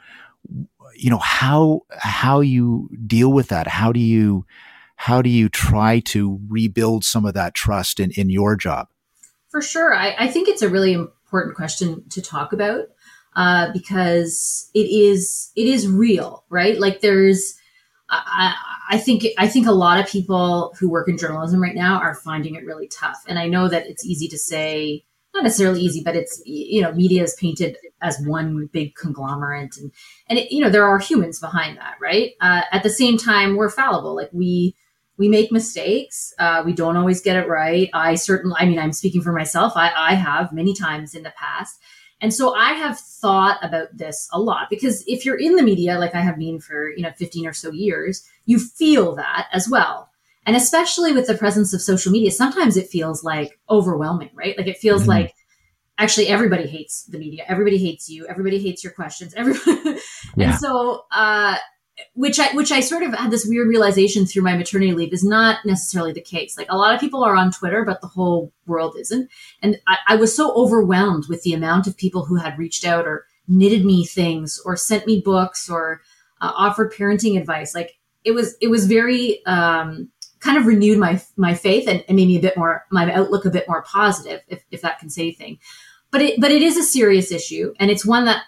you 0.95 1.09
know 1.09 1.19
how 1.19 1.81
how 1.97 2.41
you 2.41 2.89
deal 3.05 3.31
with 3.31 3.47
that. 3.49 3.67
How 3.67 3.91
do 3.91 3.99
you 3.99 4.45
how 4.95 5.21
do 5.21 5.29
you 5.29 5.49
try 5.49 5.99
to 5.99 6.39
rebuild 6.47 7.03
some 7.03 7.25
of 7.25 7.33
that 7.33 7.53
trust 7.53 7.99
in 7.99 8.11
in 8.11 8.29
your 8.29 8.55
job? 8.55 8.87
For 9.49 9.61
sure. 9.61 9.93
I, 9.93 10.15
I 10.17 10.27
think 10.29 10.47
it's 10.47 10.63
a 10.63 10.69
really 10.69 10.93
important 10.93 11.55
question 11.55 12.03
to 12.09 12.21
talk 12.21 12.53
about 12.53 12.87
uh, 13.35 13.71
because 13.71 14.69
it 14.73 14.87
is 14.87 15.51
it 15.55 15.67
is 15.67 15.87
real, 15.87 16.45
right? 16.49 16.79
Like 16.79 17.01
there's 17.01 17.55
I, 18.09 18.55
I 18.89 18.97
think 18.97 19.25
I 19.37 19.47
think 19.47 19.67
a 19.67 19.71
lot 19.71 19.99
of 19.99 20.07
people 20.07 20.75
who 20.79 20.89
work 20.89 21.07
in 21.07 21.17
journalism 21.17 21.61
right 21.61 21.75
now 21.75 21.99
are 21.99 22.15
finding 22.15 22.55
it 22.55 22.65
really 22.65 22.87
tough. 22.87 23.23
And 23.27 23.39
I 23.39 23.47
know 23.47 23.67
that 23.67 23.87
it's 23.87 24.05
easy 24.05 24.27
to 24.27 24.37
say, 24.37 25.05
not 25.33 25.43
necessarily 25.43 25.81
easy, 25.81 26.01
but 26.03 26.15
it's 26.15 26.41
you 26.45 26.81
know 26.81 26.91
media 26.93 27.23
is 27.23 27.35
painted 27.35 27.77
as 28.01 28.19
one 28.25 28.69
big 28.71 28.95
conglomerate, 28.95 29.77
and 29.77 29.91
and 30.27 30.39
it, 30.39 30.51
you 30.51 30.61
know 30.61 30.69
there 30.69 30.85
are 30.85 30.99
humans 30.99 31.39
behind 31.39 31.77
that, 31.77 31.95
right? 31.99 32.31
Uh, 32.41 32.61
at 32.71 32.83
the 32.83 32.89
same 32.89 33.17
time, 33.17 33.55
we're 33.55 33.69
fallible. 33.69 34.15
Like 34.15 34.29
we 34.31 34.75
we 35.17 35.27
make 35.27 35.51
mistakes. 35.51 36.33
Uh, 36.39 36.63
we 36.65 36.73
don't 36.73 36.97
always 36.97 37.21
get 37.21 37.37
it 37.37 37.47
right. 37.47 37.89
I 37.93 38.15
certainly, 38.15 38.55
I 38.59 38.65
mean, 38.65 38.79
I'm 38.79 38.93
speaking 38.93 39.21
for 39.21 39.31
myself. 39.31 39.73
I, 39.75 39.91
I 39.95 40.15
have 40.15 40.51
many 40.51 40.73
times 40.73 41.13
in 41.13 41.21
the 41.23 41.33
past. 41.37 41.79
And 42.23 42.33
so 42.33 42.55
I 42.55 42.71
have 42.73 42.97
thought 42.97 43.59
about 43.61 43.89
this 43.95 44.27
a 44.31 44.39
lot 44.39 44.67
because 44.69 45.03
if 45.05 45.25
you're 45.25 45.37
in 45.37 45.57
the 45.57 45.61
media, 45.61 45.99
like 45.99 46.15
I 46.15 46.21
have 46.21 46.39
been 46.39 46.59
for, 46.59 46.89
you 46.95 47.03
know, 47.03 47.11
15 47.17 47.45
or 47.45 47.53
so 47.53 47.71
years, 47.71 48.25
you 48.45 48.57
feel 48.59 49.13
that 49.15 49.47
as 49.53 49.69
well. 49.69 50.09
And 50.45 50.55
especially 50.55 51.11
with 51.11 51.27
the 51.27 51.37
presence 51.37 51.73
of 51.73 51.81
social 51.81 52.11
media, 52.11 52.31
sometimes 52.31 52.77
it 52.77 52.87
feels 52.89 53.23
like 53.23 53.59
overwhelming, 53.69 54.31
right? 54.33 54.57
Like 54.57 54.67
it 54.67 54.77
feels 54.77 55.03
Mhm. 55.03 55.07
like 55.07 55.35
actually 55.97 56.27
everybody 56.29 56.65
hates 56.65 57.03
the 57.03 57.19
media. 57.19 57.43
Everybody 57.47 57.77
hates 57.77 58.09
you. 58.09 58.25
Everybody 58.27 58.57
hates 58.59 58.83
your 58.83 58.93
questions. 58.93 59.33
Everybody. 59.37 59.99
Yeah. 60.37 60.51
And 60.51 60.55
so, 60.59 61.03
uh, 61.11 61.57
which 62.13 62.39
I 62.39 62.53
which 62.53 62.71
I 62.71 62.79
sort 62.79 63.03
of 63.03 63.13
had 63.13 63.31
this 63.31 63.45
weird 63.45 63.67
realization 63.67 64.25
through 64.25 64.43
my 64.43 64.55
maternity 64.55 64.93
leave 64.93 65.13
is 65.13 65.23
not 65.23 65.65
necessarily 65.65 66.11
the 66.11 66.21
case. 66.21 66.57
Like 66.57 66.71
a 66.71 66.77
lot 66.77 66.93
of 66.93 66.99
people 66.99 67.23
are 67.23 67.35
on 67.35 67.51
Twitter, 67.51 67.83
but 67.85 68.01
the 68.01 68.07
whole 68.07 68.51
world 68.65 68.95
isn't. 68.99 69.29
And 69.61 69.79
I, 69.87 69.97
I 70.09 70.15
was 70.15 70.35
so 70.35 70.53
overwhelmed 70.53 71.25
with 71.29 71.43
the 71.43 71.53
amount 71.53 71.87
of 71.87 71.97
people 71.97 72.25
who 72.25 72.35
had 72.35 72.57
reached 72.57 72.85
out 72.85 73.07
or 73.07 73.25
knitted 73.47 73.85
me 73.85 74.05
things 74.05 74.61
or 74.65 74.75
sent 74.75 75.05
me 75.05 75.21
books 75.21 75.69
or 75.69 76.01
uh, 76.41 76.51
offered 76.55 76.93
parenting 76.93 77.39
advice. 77.39 77.75
Like 77.75 77.97
it 78.23 78.31
was 78.31 78.55
it 78.61 78.67
was 78.67 78.85
very 78.85 79.45
um, 79.45 80.09
kind 80.39 80.57
of 80.57 80.65
renewed 80.65 80.97
my 80.97 81.21
my 81.37 81.53
faith 81.53 81.87
and, 81.87 82.03
and 82.07 82.15
made 82.15 82.27
me 82.27 82.37
a 82.37 82.41
bit 82.41 82.57
more 82.57 82.85
my 82.91 83.11
outlook 83.11 83.45
a 83.45 83.49
bit 83.49 83.67
more 83.67 83.81
positive, 83.83 84.41
if 84.47 84.63
if 84.71 84.81
that 84.81 84.99
can 84.99 85.09
say 85.09 85.23
anything. 85.23 85.59
But 86.11 86.21
it 86.21 86.39
but 86.39 86.51
it 86.51 86.61
is 86.61 86.77
a 86.77 86.83
serious 86.83 87.31
issue, 87.31 87.73
and 87.79 87.89
it's 87.89 88.05
one 88.05 88.25
that 88.25 88.43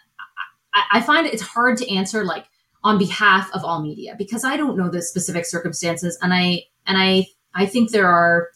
I, 0.74 0.84
I 0.94 1.02
find 1.02 1.26
it's 1.26 1.42
hard 1.42 1.78
to 1.78 1.90
answer 1.90 2.24
like 2.24 2.46
on 2.86 3.00
behalf 3.00 3.50
of 3.52 3.66
all 3.66 3.82
media 3.82 4.14
because 4.16 4.46
I 4.46 4.56
don't 4.56 4.78
know 4.78 4.90
the 4.90 5.02
specific 5.02 5.46
circumstances 5.48 6.20
and 6.22 6.32
I 6.32 6.66
and 6.86 6.98
I 7.00 7.26
I 7.56 7.66
think 7.66 7.90
there 7.90 8.08
are 8.08 8.50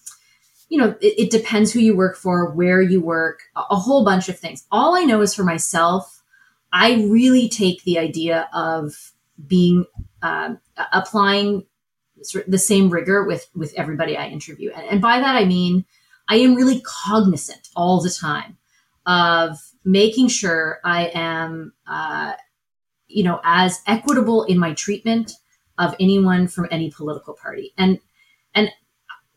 you 0.70 0.78
know 0.78 0.96
it, 1.02 1.16
it 1.18 1.32
depends 1.32 1.74
who 1.74 1.80
you 1.80 1.98
work 1.98 2.16
for 2.16 2.52
where 2.52 2.80
you 2.80 3.02
work 3.02 3.40
a, 3.56 3.62
a 3.72 3.76
whole 3.76 4.06
bunch 4.06 4.30
of 4.30 4.38
things. 4.38 4.68
All 4.72 4.96
I 4.96 5.04
know 5.04 5.22
is 5.22 5.34
for 5.34 5.44
myself 5.44 6.22
I 6.72 7.08
really 7.10 7.50
take 7.50 7.84
the 7.84 7.98
idea 7.98 8.48
of 8.54 9.14
being 9.48 9.86
a- 10.22 10.58
applying 10.94 11.66
the 12.48 12.60
same 12.60 12.92
rigor 12.92 13.24
with 13.24 13.50
with 13.56 13.74
everybody 13.76 14.16
I 14.16 14.28
interview. 14.28 14.70
And, 14.70 14.88
and 14.90 15.02
by 15.02 15.20
that 15.20 15.36
I 15.36 15.46
mean 15.46 15.86
I 16.28 16.36
am 16.36 16.54
really 16.54 16.84
cognizant 16.86 17.70
all 17.76 18.00
the 18.00 18.12
time 18.12 18.58
of 19.08 19.58
making 19.84 20.28
sure 20.28 20.80
I 20.84 21.10
am 21.16 21.74
uh, 21.88 22.34
you 23.10 23.24
know, 23.24 23.42
as 23.44 23.82
equitable 23.88 24.44
in 24.46 24.58
my 24.58 24.74
treatment 24.74 25.34
of 25.78 25.96
anyone 26.00 26.48
from 26.48 26.68
any 26.72 26.92
political 26.92 27.34
party. 27.34 27.74
And 27.78 28.00
and 28.56 28.70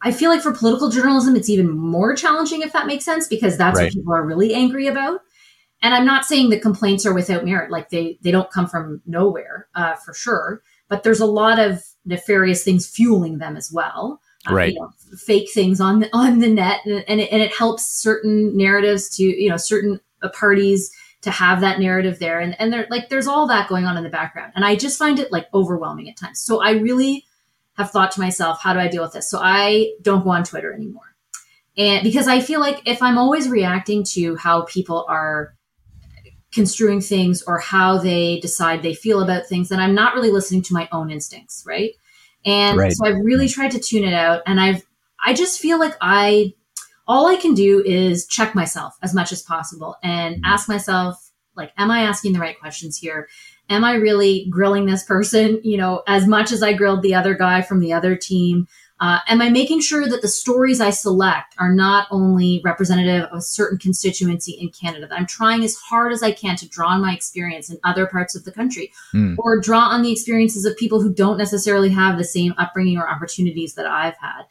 I 0.03 0.13
feel 0.13 0.31
like 0.31 0.43
for 0.43 0.53
political 0.53 0.91
journalism, 0.91 1.37
it's 1.37 1.49
even 1.49 1.71
more 1.71 2.15
challenging 2.17 2.63
if 2.63 2.73
that 2.73 2.87
makes 2.87 3.05
sense, 3.05 3.29
because 3.29 3.57
that's 3.57 3.79
Right. 3.79 3.85
what 3.87 3.93
people 3.95 4.15
are 4.15 4.25
really 4.27 4.53
angry 4.55 4.87
about. 4.89 5.21
And 5.81 5.95
I'm 5.95 6.07
not 6.07 6.25
saying 6.25 6.51
the 6.51 6.61
complaints 6.61 7.07
are 7.07 7.15
without 7.15 7.45
merit, 7.45 7.71
like 7.71 7.91
they 7.91 8.19
they 8.23 8.31
don't 8.31 8.51
come 8.51 8.69
from 8.69 9.01
nowhere, 9.07 9.69
uh, 9.75 9.95
for 9.97 10.15
sure. 10.15 10.63
But 10.89 11.03
there's 11.03 11.21
a 11.21 11.27
lot 11.27 11.59
of 11.59 11.83
nefarious 12.05 12.63
things 12.65 12.87
fueling 12.87 13.39
them 13.39 13.57
as 13.57 13.73
well. 13.73 14.21
Uh, 14.49 14.55
Right. 14.55 14.73
You 14.75 14.81
know, 14.81 14.91
fake 15.17 15.51
things 15.55 15.81
on 15.81 16.01
the, 16.01 16.11
on 16.13 16.41
the 16.41 16.49
net, 16.49 16.81
and, 16.85 17.05
and, 17.09 17.21
it, 17.21 17.31
and 17.33 17.41
it 17.41 17.55
helps 17.55 17.87
certain 17.87 18.57
narratives 18.57 19.09
to 19.17 19.23
you 19.23 19.49
know 19.49 19.57
certain 19.57 20.01
uh, 20.23 20.29
parties 20.31 20.91
to 21.23 21.31
have 21.31 21.61
that 21.61 21.81
narrative 21.81 22.19
there, 22.19 22.41
and 22.41 22.59
and 22.61 22.73
there 22.73 22.87
like 22.91 23.09
there's 23.09 23.27
all 23.27 23.47
that 23.49 23.69
going 23.69 23.85
on 23.85 23.97
in 23.97 24.05
the 24.05 24.11
background, 24.11 24.53
and 24.55 24.65
I 24.65 24.77
just 24.77 24.99
find 24.99 25.19
it 25.19 25.33
like 25.33 25.47
overwhelming 25.55 26.09
at 26.09 26.17
times. 26.17 26.41
So 26.41 26.63
I 26.63 26.73
really 26.73 27.25
have 27.75 27.91
thought 27.91 28.11
to 28.13 28.21
myself, 28.21 28.61
how 28.61 28.75
do 28.75 28.81
I 28.81 28.89
deal 28.89 29.03
with 29.03 29.13
this? 29.13 29.31
So 29.31 29.39
I 29.41 29.93
don't 30.03 30.25
go 30.25 30.31
on 30.31 30.45
Twitter 30.45 30.73
anymore. 30.73 31.15
And 31.77 32.03
because 32.03 32.29
I 32.29 32.41
feel 32.41 32.61
like 32.61 32.83
if 32.87 33.03
I'm 33.03 33.17
always 33.17 33.49
reacting 33.49 34.05
to 34.13 34.37
how 34.37 34.63
people 34.63 35.07
are 35.09 35.55
construing 36.53 37.01
things 37.01 37.43
or 37.43 37.59
how 37.59 37.97
they 37.97 38.39
decide 38.41 38.83
they 38.83 38.95
feel 38.95 39.23
about 39.23 39.47
things, 39.47 39.71
then 39.71 39.81
I'm 39.81 39.95
not 39.95 40.15
really 40.15 40.31
listening 40.31 40.63
to 40.63 40.75
my 40.75 40.87
own 40.93 41.11
instincts, 41.11 41.65
right? 41.67 41.93
And 42.45 42.77
Right. 42.79 42.93
so 42.93 43.07
I've 43.07 43.25
really 43.25 43.49
tried 43.49 43.71
to 43.71 43.79
tune 43.79 44.05
it 44.05 44.13
out 44.13 44.43
and 44.47 44.61
I've 44.61 44.83
I 45.25 45.35
just 45.35 45.61
feel 45.61 45.79
like 45.79 45.97
I 46.01 46.53
all 47.07 47.27
I 47.27 47.37
can 47.37 47.55
do 47.55 47.83
is 47.85 48.27
check 48.27 48.55
myself 48.55 48.95
as 49.03 49.15
much 49.15 49.33
as 49.33 49.43
possible 49.43 49.97
and 50.03 50.41
ask 50.45 50.69
myself 50.69 51.31
like 51.55 51.73
am 51.77 51.91
I 51.91 52.01
asking 52.01 52.33
the 52.33 52.41
right 52.41 52.59
questions 52.59 52.97
here? 52.97 53.29
Am 53.69 53.85
I 53.85 53.95
really 53.95 54.47
grilling 54.51 54.87
this 54.87 55.05
person, 55.05 55.61
you 55.65 55.77
know, 55.77 56.03
as 56.07 56.27
much 56.27 56.53
as 56.53 56.62
I 56.62 56.73
grilled 56.73 57.03
the 57.03 57.15
other 57.15 57.35
guy 57.35 57.62
from 57.62 57.81
the 57.81 57.93
other 57.93 58.17
team? 58.17 58.67
Uh, 59.01 59.19
am 59.27 59.43
I 59.43 59.49
making 59.49 59.81
sure 59.81 60.07
that 60.09 60.23
the 60.23 60.29
stories 60.29 60.81
I 60.81 60.91
select 60.91 61.57
are 61.59 61.75
not 61.75 62.07
only 62.12 62.61
representative 62.65 63.25
of 63.25 63.38
a 63.38 63.43
certain 63.43 63.77
constituency 63.77 64.53
in 64.53 64.69
Canada? 64.69 65.09
That 65.09 65.19
I'm 65.19 65.27
trying 65.27 65.65
as 65.65 65.75
hard 65.75 66.12
as 66.12 66.23
I 66.23 66.31
can 66.31 66.55
to 66.57 66.69
draw 66.69 66.91
on 66.91 67.03
my 67.03 67.12
experience 67.12 67.69
in 67.69 67.81
other 67.83 68.07
parts 68.07 68.37
of 68.37 68.45
the 68.45 68.53
country 68.53 68.93
Hmm. 69.11 69.35
or 69.38 69.59
draw 69.59 69.88
on 69.88 70.03
the 70.03 70.12
experiences 70.12 70.65
of 70.65 70.77
people 70.77 71.03
who 71.03 71.12
don't 71.12 71.37
necessarily 71.37 71.88
have 71.91 72.17
the 72.17 72.23
same 72.25 72.55
upbringing 72.59 72.97
or 72.97 73.09
opportunities 73.11 73.75
that 73.75 73.87
I've 73.87 74.17
had. 74.21 74.43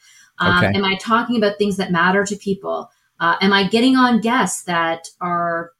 Um, 0.41 0.57
Okay. 0.57 0.77
Am 0.77 0.83
I 0.83 0.95
talking 0.95 1.37
about 1.37 1.57
things 1.57 1.77
that 1.77 1.91
matter 1.91 2.25
to 2.25 2.35
people? 2.35 2.89
Uh, 3.19 3.35
am 3.41 3.53
I 3.53 3.67
getting 3.67 3.95
on 3.95 4.19
guests 4.19 4.63
that 4.63 5.07
are 5.21 5.71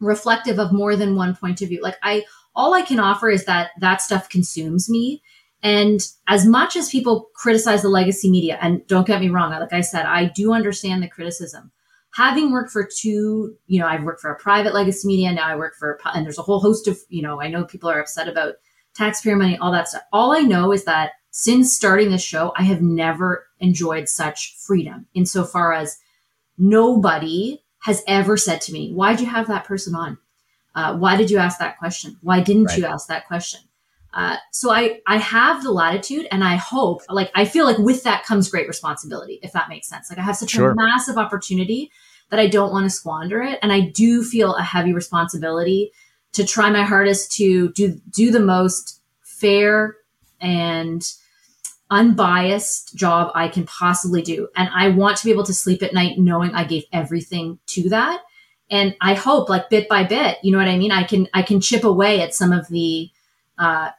reflective 0.00 0.58
of 0.58 0.72
more 0.72 0.96
than 0.96 1.16
one 1.16 1.36
point 1.36 1.62
of 1.62 1.68
view? 1.68 1.82
Like 1.82 1.96
I, 2.02 2.24
all 2.54 2.74
I 2.74 2.82
can 2.82 2.98
offer 2.98 3.28
is 3.28 3.44
that 3.44 3.70
that 3.80 4.00
stuff 4.00 4.28
consumes 4.28 4.88
me. 4.88 5.22
And 5.62 6.00
as 6.28 6.46
much 6.46 6.76
as 6.76 6.90
people 6.90 7.28
criticize 7.34 7.82
the 7.82 7.88
legacy 7.88 8.30
media, 8.30 8.58
and 8.60 8.86
don't 8.86 9.06
get 9.06 9.20
me 9.20 9.28
wrong, 9.28 9.50
like 9.50 9.72
I 9.72 9.80
said, 9.80 10.06
I 10.06 10.26
do 10.26 10.52
understand 10.52 11.02
the 11.02 11.08
criticism. 11.08 11.72
Having 12.14 12.52
worked 12.52 12.70
for 12.70 12.88
two, 12.88 13.56
you 13.66 13.80
know, 13.80 13.86
I've 13.86 14.04
worked 14.04 14.20
for 14.20 14.30
a 14.30 14.38
private 14.38 14.74
legacy 14.74 15.06
media. 15.06 15.32
Now 15.32 15.46
I 15.46 15.56
work 15.56 15.74
for, 15.78 15.98
and 16.14 16.24
there's 16.24 16.38
a 16.38 16.42
whole 16.42 16.60
host 16.60 16.88
of, 16.88 16.98
you 17.08 17.20
know, 17.20 17.42
I 17.42 17.48
know 17.48 17.64
people 17.64 17.90
are 17.90 18.00
upset 18.00 18.28
about 18.28 18.54
taxpayer 18.94 19.36
money, 19.36 19.58
all 19.58 19.72
that 19.72 19.88
stuff. 19.88 20.02
All 20.12 20.32
I 20.32 20.40
know 20.40 20.72
is 20.72 20.84
that 20.84 21.12
since 21.38 21.74
starting 21.74 22.08
this 22.10 22.22
show, 22.22 22.50
I 22.56 22.62
have 22.62 22.80
never 22.80 23.46
enjoyed 23.60 24.08
such 24.08 24.56
freedom 24.56 25.04
insofar 25.12 25.74
as 25.74 25.98
nobody 26.56 27.62
has 27.80 28.02
ever 28.08 28.38
said 28.38 28.62
to 28.62 28.72
me, 28.72 28.94
Why'd 28.94 29.20
you 29.20 29.26
have 29.26 29.46
that 29.48 29.66
person 29.66 29.94
on? 29.94 30.16
Uh, 30.74 30.96
why 30.96 31.14
did 31.14 31.30
you 31.30 31.36
ask 31.36 31.58
that 31.58 31.76
question? 31.78 32.16
Why 32.22 32.40
didn't 32.40 32.74
you 32.78 32.86
ask 32.86 33.08
that 33.08 33.26
question? 33.26 33.60
Uh, 34.14 34.36
so 34.50 34.70
I, 34.70 35.00
I 35.06 35.18
have 35.18 35.62
the 35.62 35.72
latitude 35.72 36.26
and 36.30 36.42
I 36.42 36.56
hope, 36.56 37.02
like, 37.10 37.30
I 37.34 37.44
feel 37.44 37.66
like 37.66 37.76
with 37.76 38.02
that 38.04 38.24
comes 38.24 38.48
great 38.48 38.66
responsibility, 38.66 39.38
if 39.42 39.52
that 39.52 39.68
makes 39.68 39.88
sense. 39.88 40.08
Like, 40.08 40.18
I 40.18 40.22
have 40.22 40.38
such 40.38 40.52
Sure. 40.52 40.70
a 40.70 40.74
massive 40.74 41.18
opportunity 41.18 41.92
that 42.30 42.40
I 42.40 42.46
don't 42.46 42.72
want 42.72 42.84
to 42.84 42.90
squander 42.90 43.42
it. 43.42 43.58
And 43.60 43.74
I 43.74 43.80
do 43.80 44.24
feel 44.24 44.54
a 44.54 44.62
heavy 44.62 44.94
responsibility 44.94 45.92
to 46.32 46.46
try 46.46 46.70
my 46.70 46.82
hardest 46.82 47.32
to 47.32 47.72
do, 47.72 48.00
do 48.08 48.30
the 48.30 48.40
most 48.40 49.02
fair 49.20 49.96
and 50.40 51.06
unbiased 51.90 52.96
job 52.96 53.30
I 53.34 53.48
can 53.48 53.64
possibly 53.64 54.22
do. 54.22 54.48
And 54.56 54.68
I 54.74 54.88
want 54.88 55.16
to 55.18 55.24
be 55.24 55.30
able 55.30 55.44
to 55.44 55.54
sleep 55.54 55.82
at 55.82 55.94
night 55.94 56.18
knowing 56.18 56.54
I 56.54 56.64
gave 56.64 56.84
everything 56.92 57.58
to 57.68 57.88
that. 57.90 58.22
And 58.70 58.96
I 59.00 59.14
hope 59.14 59.48
like 59.48 59.70
bit 59.70 59.88
by 59.88 60.02
bit, 60.02 60.38
you 60.42 60.50
know 60.50 60.58
what 60.58 60.68
I 60.68 60.76
mean? 60.76 60.90
I 60.90 61.04
can, 61.04 61.28
I 61.32 61.42
can 61.42 61.60
chip 61.60 61.84
away 61.84 62.20
at 62.20 62.34
some 62.34 62.52
of 62.52 62.66
the, 62.68 63.10
uh, 63.58 63.90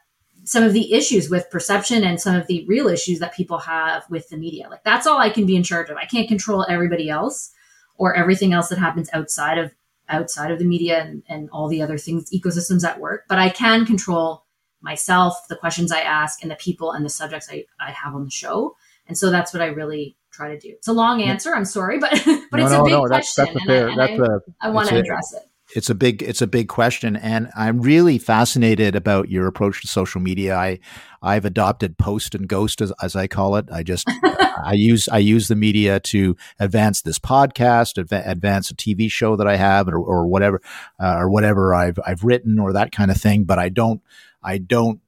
some 0.44 0.62
of 0.62 0.72
the 0.72 0.92
issues 0.92 1.30
with 1.30 1.50
perception 1.50 2.04
and 2.04 2.20
some 2.20 2.34
of 2.34 2.46
the 2.46 2.64
real 2.66 2.88
issues 2.88 3.18
that 3.18 3.34
people 3.34 3.58
have 3.58 4.04
with 4.10 4.28
the 4.28 4.36
media. 4.36 4.68
Like 4.68 4.84
that's 4.84 5.06
all 5.06 5.18
I 5.18 5.30
can 5.30 5.46
be 5.46 5.56
in 5.56 5.62
charge 5.62 5.88
of. 5.88 5.96
I 5.96 6.04
can't 6.04 6.28
control 6.28 6.66
everybody 6.68 7.08
else 7.08 7.52
or 7.96 8.14
everything 8.14 8.52
else 8.52 8.68
that 8.68 8.78
happens 8.78 9.10
outside 9.12 9.58
of 9.58 9.72
outside 10.08 10.50
of 10.50 10.58
the 10.58 10.64
media 10.64 11.02
and, 11.02 11.22
and 11.28 11.50
all 11.50 11.68
the 11.68 11.82
other 11.82 11.98
things 11.98 12.30
ecosystems 12.30 12.82
at 12.82 12.98
work. 12.98 13.24
But 13.28 13.38
I 13.38 13.50
can 13.50 13.84
control 13.84 14.44
myself, 14.80 15.36
the 15.48 15.56
questions 15.56 15.90
I 15.92 16.00
ask, 16.00 16.42
and 16.42 16.50
the 16.50 16.56
people 16.56 16.92
and 16.92 17.04
the 17.04 17.10
subjects 17.10 17.48
I, 17.50 17.64
I 17.80 17.90
have 17.92 18.14
on 18.14 18.24
the 18.24 18.30
show. 18.30 18.76
And 19.06 19.16
so 19.16 19.30
that's 19.30 19.52
what 19.52 19.62
I 19.62 19.66
really 19.66 20.16
try 20.32 20.48
to 20.54 20.58
do. 20.58 20.68
It's 20.70 20.88
a 20.88 20.92
long 20.92 21.22
answer. 21.22 21.54
I'm 21.54 21.64
sorry, 21.64 21.98
but 21.98 22.10
but 22.50 22.58
no, 22.58 22.64
it's 22.64 22.72
no, 22.72 22.80
a 22.80 22.84
big 22.84 22.92
no. 22.92 23.04
Question. 23.06 23.44
that's 23.44 23.56
a 23.56 23.60
fair. 23.66 23.88
and 23.88 24.00
I, 24.00 24.06
that's 24.06 24.18
and 24.18 24.28
a 24.28 24.40
I, 24.60 24.68
I 24.68 24.70
want 24.70 24.88
to 24.90 24.96
address 24.96 25.32
it. 25.34 25.42
it's 25.74 25.90
a 25.90 25.94
big 25.94 26.22
it's 26.22 26.40
a 26.40 26.46
big 26.46 26.68
question 26.68 27.14
and 27.16 27.50
i'm 27.54 27.82
really 27.82 28.16
fascinated 28.18 28.96
about 28.96 29.28
your 29.28 29.46
approach 29.46 29.82
to 29.82 29.86
social 29.86 30.18
media 30.20 30.56
i 30.56 30.78
i've 31.22 31.44
adopted 31.44 31.98
post 31.98 32.34
and 32.34 32.48
ghost 32.48 32.80
as, 32.80 32.90
as 33.02 33.14
i 33.14 33.26
call 33.26 33.56
it 33.56 33.66
i 33.70 33.82
just 33.82 34.08
i 34.64 34.72
use 34.72 35.08
i 35.10 35.18
use 35.18 35.48
the 35.48 35.54
media 35.56 36.00
to 36.00 36.34
advance 36.58 37.02
this 37.02 37.18
podcast 37.18 38.02
adva- 38.02 38.26
advance 38.26 38.70
a 38.70 38.74
tv 38.74 39.10
show 39.10 39.36
that 39.36 39.46
i 39.46 39.56
have 39.56 39.88
or, 39.88 39.98
or 39.98 40.26
whatever 40.26 40.62
uh, 41.00 41.16
or 41.18 41.28
whatever 41.28 41.74
i've 41.74 41.98
i've 42.06 42.24
written 42.24 42.58
or 42.58 42.72
that 42.72 42.90
kind 42.90 43.10
of 43.10 43.18
thing 43.18 43.44
but 43.44 43.58
i 43.58 43.68
don't 43.68 44.00
i 44.48 44.58
don't 44.58 45.00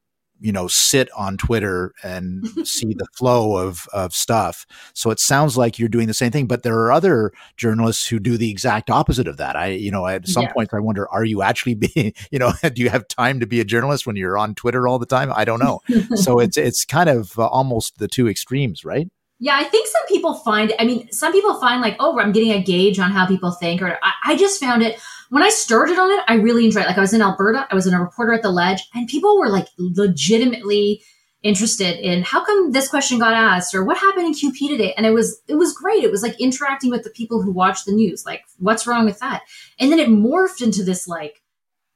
you 0.42 0.52
know 0.52 0.66
sit 0.68 1.10
on 1.16 1.36
twitter 1.36 1.92
and 2.02 2.46
see 2.66 2.94
the 2.94 3.06
flow 3.18 3.56
of 3.58 3.86
of 3.92 4.14
stuff 4.14 4.64
so 4.94 5.10
it 5.10 5.20
sounds 5.20 5.56
like 5.58 5.78
you're 5.78 5.88
doing 5.88 6.06
the 6.06 6.14
same 6.14 6.30
thing 6.32 6.46
but 6.46 6.62
there 6.62 6.78
are 6.78 6.90
other 6.92 7.30
journalists 7.58 8.06
who 8.08 8.18
do 8.18 8.38
the 8.38 8.50
exact 8.50 8.88
opposite 8.88 9.28
of 9.28 9.36
that. 9.36 9.54
I, 9.54 9.66
you 9.86 9.90
know, 9.90 10.06
at 10.06 10.26
some 10.26 10.44
Yeah. 10.44 10.52
points 10.54 10.72
I 10.72 10.78
wonder, 10.80 11.06
are 11.10 11.24
you 11.24 11.42
actually 11.42 11.74
being, 11.86 12.14
you 12.30 12.38
know, 12.38 12.52
do 12.74 12.80
you 12.82 12.88
have 12.88 13.06
time 13.08 13.38
to 13.40 13.46
be 13.46 13.60
a 13.60 13.64
journalist 13.64 14.06
when 14.06 14.16
you're 14.16 14.38
on 14.38 14.54
Twitter 14.54 14.88
all 14.88 14.98
the 14.98 15.04
time? 15.06 15.30
I 15.34 15.44
don't 15.44 15.60
know. 15.60 15.80
so 16.14 16.38
it's 16.38 16.56
it's 16.56 16.86
kind 16.86 17.10
of 17.10 17.38
uh, 17.38 17.46
almost 17.46 17.98
the 17.98 18.08
two 18.08 18.26
extremes, 18.28 18.82
right? 18.82 19.08
Yeah, 19.42 19.56
I 19.56 19.64
think 19.64 19.88
some 19.88 20.06
people 20.06 20.34
find, 20.34 20.74
I 20.78 20.84
mean, 20.84 21.10
some 21.10 21.32
people 21.32 21.58
find 21.58 21.80
like, 21.80 21.96
oh, 21.98 22.18
I'm 22.20 22.30
getting 22.30 22.52
a 22.52 22.62
gauge 22.62 22.98
on 22.98 23.10
how 23.10 23.26
people 23.26 23.50
think. 23.50 23.80
Or 23.80 23.98
I, 24.02 24.12
I 24.26 24.36
just 24.36 24.60
found 24.60 24.82
it, 24.82 25.00
when 25.30 25.42
I 25.42 25.48
started 25.48 25.98
on 25.98 26.10
it, 26.10 26.20
I 26.28 26.34
really 26.34 26.66
enjoyed 26.66 26.84
it. 26.84 26.88
Like 26.88 26.98
I 26.98 27.00
was 27.00 27.14
in 27.14 27.22
Alberta, 27.22 27.66
I 27.70 27.74
was 27.74 27.86
in 27.86 27.94
a 27.94 28.00
reporter 28.00 28.34
at 28.34 28.42
the 28.42 28.50
ledge, 28.50 28.86
and 28.94 29.08
people 29.08 29.38
were 29.38 29.48
like 29.48 29.68
legitimately 29.78 31.02
interested 31.42 31.98
in 32.00 32.22
how 32.22 32.44
come 32.44 32.72
this 32.72 32.88
question 32.88 33.18
got 33.18 33.32
asked 33.32 33.74
or 33.74 33.82
what 33.82 33.96
happened 33.96 34.26
in 34.26 34.34
QP 34.34 34.68
today. 34.68 34.92
And 34.94 35.06
it 35.06 35.12
was, 35.12 35.40
it 35.48 35.54
was 35.54 35.72
great. 35.72 36.04
It 36.04 36.10
was 36.10 36.22
like 36.22 36.38
interacting 36.38 36.90
with 36.90 37.02
the 37.02 37.10
people 37.10 37.40
who 37.40 37.50
watch 37.50 37.86
the 37.86 37.92
news. 37.92 38.26
Like, 38.26 38.42
what's 38.58 38.86
wrong 38.86 39.06
with 39.06 39.20
that? 39.20 39.40
And 39.78 39.90
then 39.90 39.98
it 39.98 40.10
morphed 40.10 40.60
into 40.60 40.84
this 40.84 41.08
like, 41.08 41.40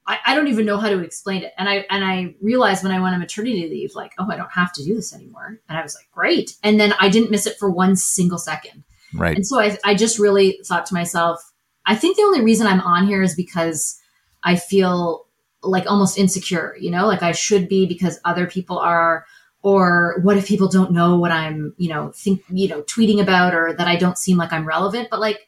I, 0.07 0.19
I 0.27 0.35
don't 0.35 0.47
even 0.47 0.65
know 0.65 0.77
how 0.77 0.89
to 0.89 0.99
explain 0.99 1.43
it. 1.43 1.53
And 1.57 1.67
I 1.67 1.85
and 1.89 2.03
I 2.05 2.35
realized 2.41 2.83
when 2.83 2.91
I 2.91 2.99
went 2.99 3.13
on 3.15 3.19
maternity 3.19 3.67
leave, 3.69 3.95
like, 3.95 4.13
oh, 4.19 4.29
I 4.29 4.37
don't 4.37 4.51
have 4.51 4.71
to 4.73 4.83
do 4.83 4.93
this 4.95 5.13
anymore. 5.15 5.59
And 5.67 5.77
I 5.77 5.81
was 5.81 5.95
like, 5.95 6.09
great. 6.11 6.55
And 6.63 6.79
then 6.79 6.93
I 6.99 7.09
didn't 7.09 7.31
miss 7.31 7.47
it 7.47 7.57
for 7.57 7.69
one 7.69 7.95
single 7.95 8.37
second. 8.37 8.83
Right. 9.13 9.35
And 9.35 9.47
so 9.47 9.59
I, 9.59 9.77
I 9.83 9.95
just 9.95 10.19
really 10.19 10.59
thought 10.65 10.85
to 10.87 10.93
myself, 10.93 11.39
I 11.85 11.95
think 11.95 12.17
the 12.17 12.23
only 12.23 12.41
reason 12.41 12.67
I'm 12.67 12.81
on 12.81 13.07
here 13.07 13.23
is 13.23 13.35
because 13.35 13.99
I 14.43 14.57
feel 14.57 15.25
like 15.63 15.89
almost 15.89 16.17
insecure, 16.17 16.75
you 16.79 16.91
know, 16.91 17.07
like 17.07 17.23
I 17.23 17.31
should 17.31 17.67
be 17.67 17.87
because 17.87 18.19
other 18.25 18.45
people 18.45 18.77
are, 18.77 19.25
or 19.63 20.19
what 20.21 20.37
if 20.37 20.47
people 20.47 20.67
don't 20.67 20.91
know 20.91 21.17
what 21.17 21.31
I'm, 21.31 21.73
you 21.77 21.89
know, 21.89 22.11
think, 22.11 22.43
you 22.49 22.67
know, 22.67 22.83
tweeting 22.83 23.19
about 23.19 23.55
or 23.55 23.73
that 23.73 23.87
I 23.87 23.95
don't 23.95 24.17
seem 24.17 24.37
like 24.37 24.53
I'm 24.53 24.67
relevant, 24.67 25.07
but 25.09 25.19
like, 25.19 25.47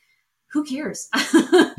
who 0.52 0.64
cares? 0.64 1.10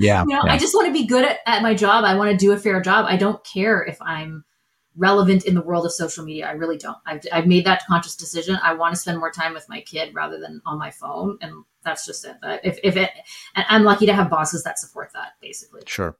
Yeah. 0.00 0.22
you 0.22 0.28
know, 0.28 0.42
yeah. 0.44 0.52
I 0.52 0.58
just 0.58 0.74
want 0.74 0.86
to 0.86 0.92
be 0.92 1.06
good 1.06 1.24
at, 1.24 1.38
at 1.44 1.60
my 1.60 1.74
job. 1.74 2.04
I 2.04 2.14
want 2.14 2.30
to 2.30 2.36
do 2.36 2.52
a 2.52 2.56
fair 2.56 2.80
job. 2.80 3.04
I 3.08 3.16
don't 3.16 3.44
care 3.44 3.82
if 3.82 4.00
I'm 4.00 4.44
relevant 4.96 5.44
in 5.44 5.54
the 5.54 5.60
world 5.60 5.84
of 5.86 5.92
social 5.92 6.24
media. 6.24 6.46
I 6.46 6.52
really 6.52 6.76
don't. 6.76 6.96
I've, 7.04 7.22
I've 7.32 7.48
made 7.48 7.66
that 7.66 7.84
conscious 7.88 8.14
decision. 8.14 8.60
I 8.62 8.74
want 8.74 8.94
to 8.94 9.00
spend 9.00 9.18
more 9.18 9.32
time 9.32 9.54
with 9.54 9.68
my 9.68 9.80
kid 9.80 10.14
rather 10.14 10.38
than 10.38 10.62
on 10.64 10.78
my 10.78 10.92
phone. 10.92 11.36
And 11.40 11.64
that's 11.84 12.06
just 12.06 12.24
it. 12.24 12.36
But 12.40 12.60
if, 12.64 12.78
if 12.84 12.96
it, 12.96 13.10
and 13.56 13.66
I'm 13.68 13.82
lucky 13.82 14.06
to 14.06 14.14
have 14.14 14.30
bosses 14.30 14.62
that 14.62 14.78
support 14.78 15.10
that 15.14 15.32
basically. 15.40 15.82
Sure. 15.86 16.16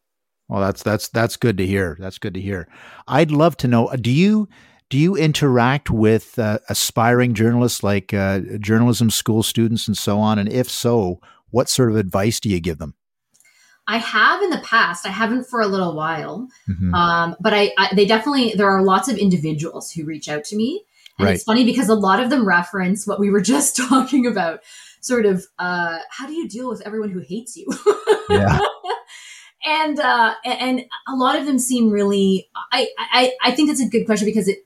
Well, 0.48 0.60
that's 0.60 0.82
that's 0.82 1.08
that's 1.08 1.36
good 1.36 1.58
to 1.58 1.66
hear. 1.66 1.96
That's 2.00 2.18
good 2.18 2.34
to 2.34 2.40
hear. 2.40 2.68
I'd 3.06 3.30
love 3.30 3.56
to 3.58 3.68
know. 3.68 3.94
Do 3.94 4.10
you 4.10 4.48
do 4.88 4.96
you 4.96 5.14
interact 5.14 5.90
with 5.90 6.38
uh, 6.38 6.58
aspiring 6.70 7.34
journalists 7.34 7.82
like 7.82 8.14
uh, 8.14 8.40
journalism 8.58 9.10
school 9.10 9.42
students 9.42 9.86
and 9.86 9.96
so 9.96 10.18
on? 10.18 10.38
And 10.38 10.48
if 10.48 10.70
so, 10.70 11.20
what 11.50 11.68
sort 11.68 11.90
of 11.90 11.96
advice 11.96 12.40
do 12.40 12.48
you 12.48 12.60
give 12.60 12.78
them? 12.78 12.94
I 13.86 13.96
have 13.98 14.42
in 14.42 14.50
the 14.50 14.58
past. 14.58 15.06
I 15.06 15.10
haven't 15.10 15.44
for 15.44 15.60
a 15.62 15.66
little 15.66 15.94
while. 15.94 16.48
Mhm. 16.68 16.92
Um, 16.94 17.36
but 17.40 17.54
I, 17.54 17.72
I, 17.78 17.94
they 17.94 18.04
definitely, 18.04 18.52
there 18.54 18.68
are 18.68 18.82
lots 18.82 19.08
of 19.08 19.16
individuals 19.16 19.90
who 19.92 20.04
reach 20.04 20.28
out 20.28 20.44
to 20.44 20.56
me 20.56 20.84
And 21.18 21.24
Right. 21.26 21.34
it's 21.36 21.44
funny 21.44 21.64
because 21.64 21.88
a 21.88 21.94
lot 21.94 22.20
of 22.20 22.28
them 22.30 22.46
reference 22.46 23.06
what 23.06 23.18
we 23.18 23.30
were 23.30 23.40
just 23.54 23.76
talking 23.76 24.26
about. 24.26 24.60
Sort 25.00 25.24
of, 25.26 25.46
uh, 25.58 25.98
how 26.10 26.26
do 26.26 26.34
you 26.34 26.48
deal 26.48 26.68
with 26.68 26.82
everyone 26.86 27.10
who 27.10 27.20
hates 27.20 27.56
you? 27.56 27.66
Yeah. 28.30 28.58
and 29.64 29.98
uh, 29.98 30.34
and 30.44 30.82
a 31.08 31.14
lot 31.16 31.34
of 31.38 31.46
them 31.46 31.58
seem 31.58 31.90
really. 31.90 32.48
I 32.72 32.88
I 32.98 33.32
I 33.42 33.50
think 33.52 33.70
it's 33.70 33.80
a 33.80 33.88
good 33.88 34.04
question 34.04 34.26
because 34.26 34.48
it. 34.48 34.58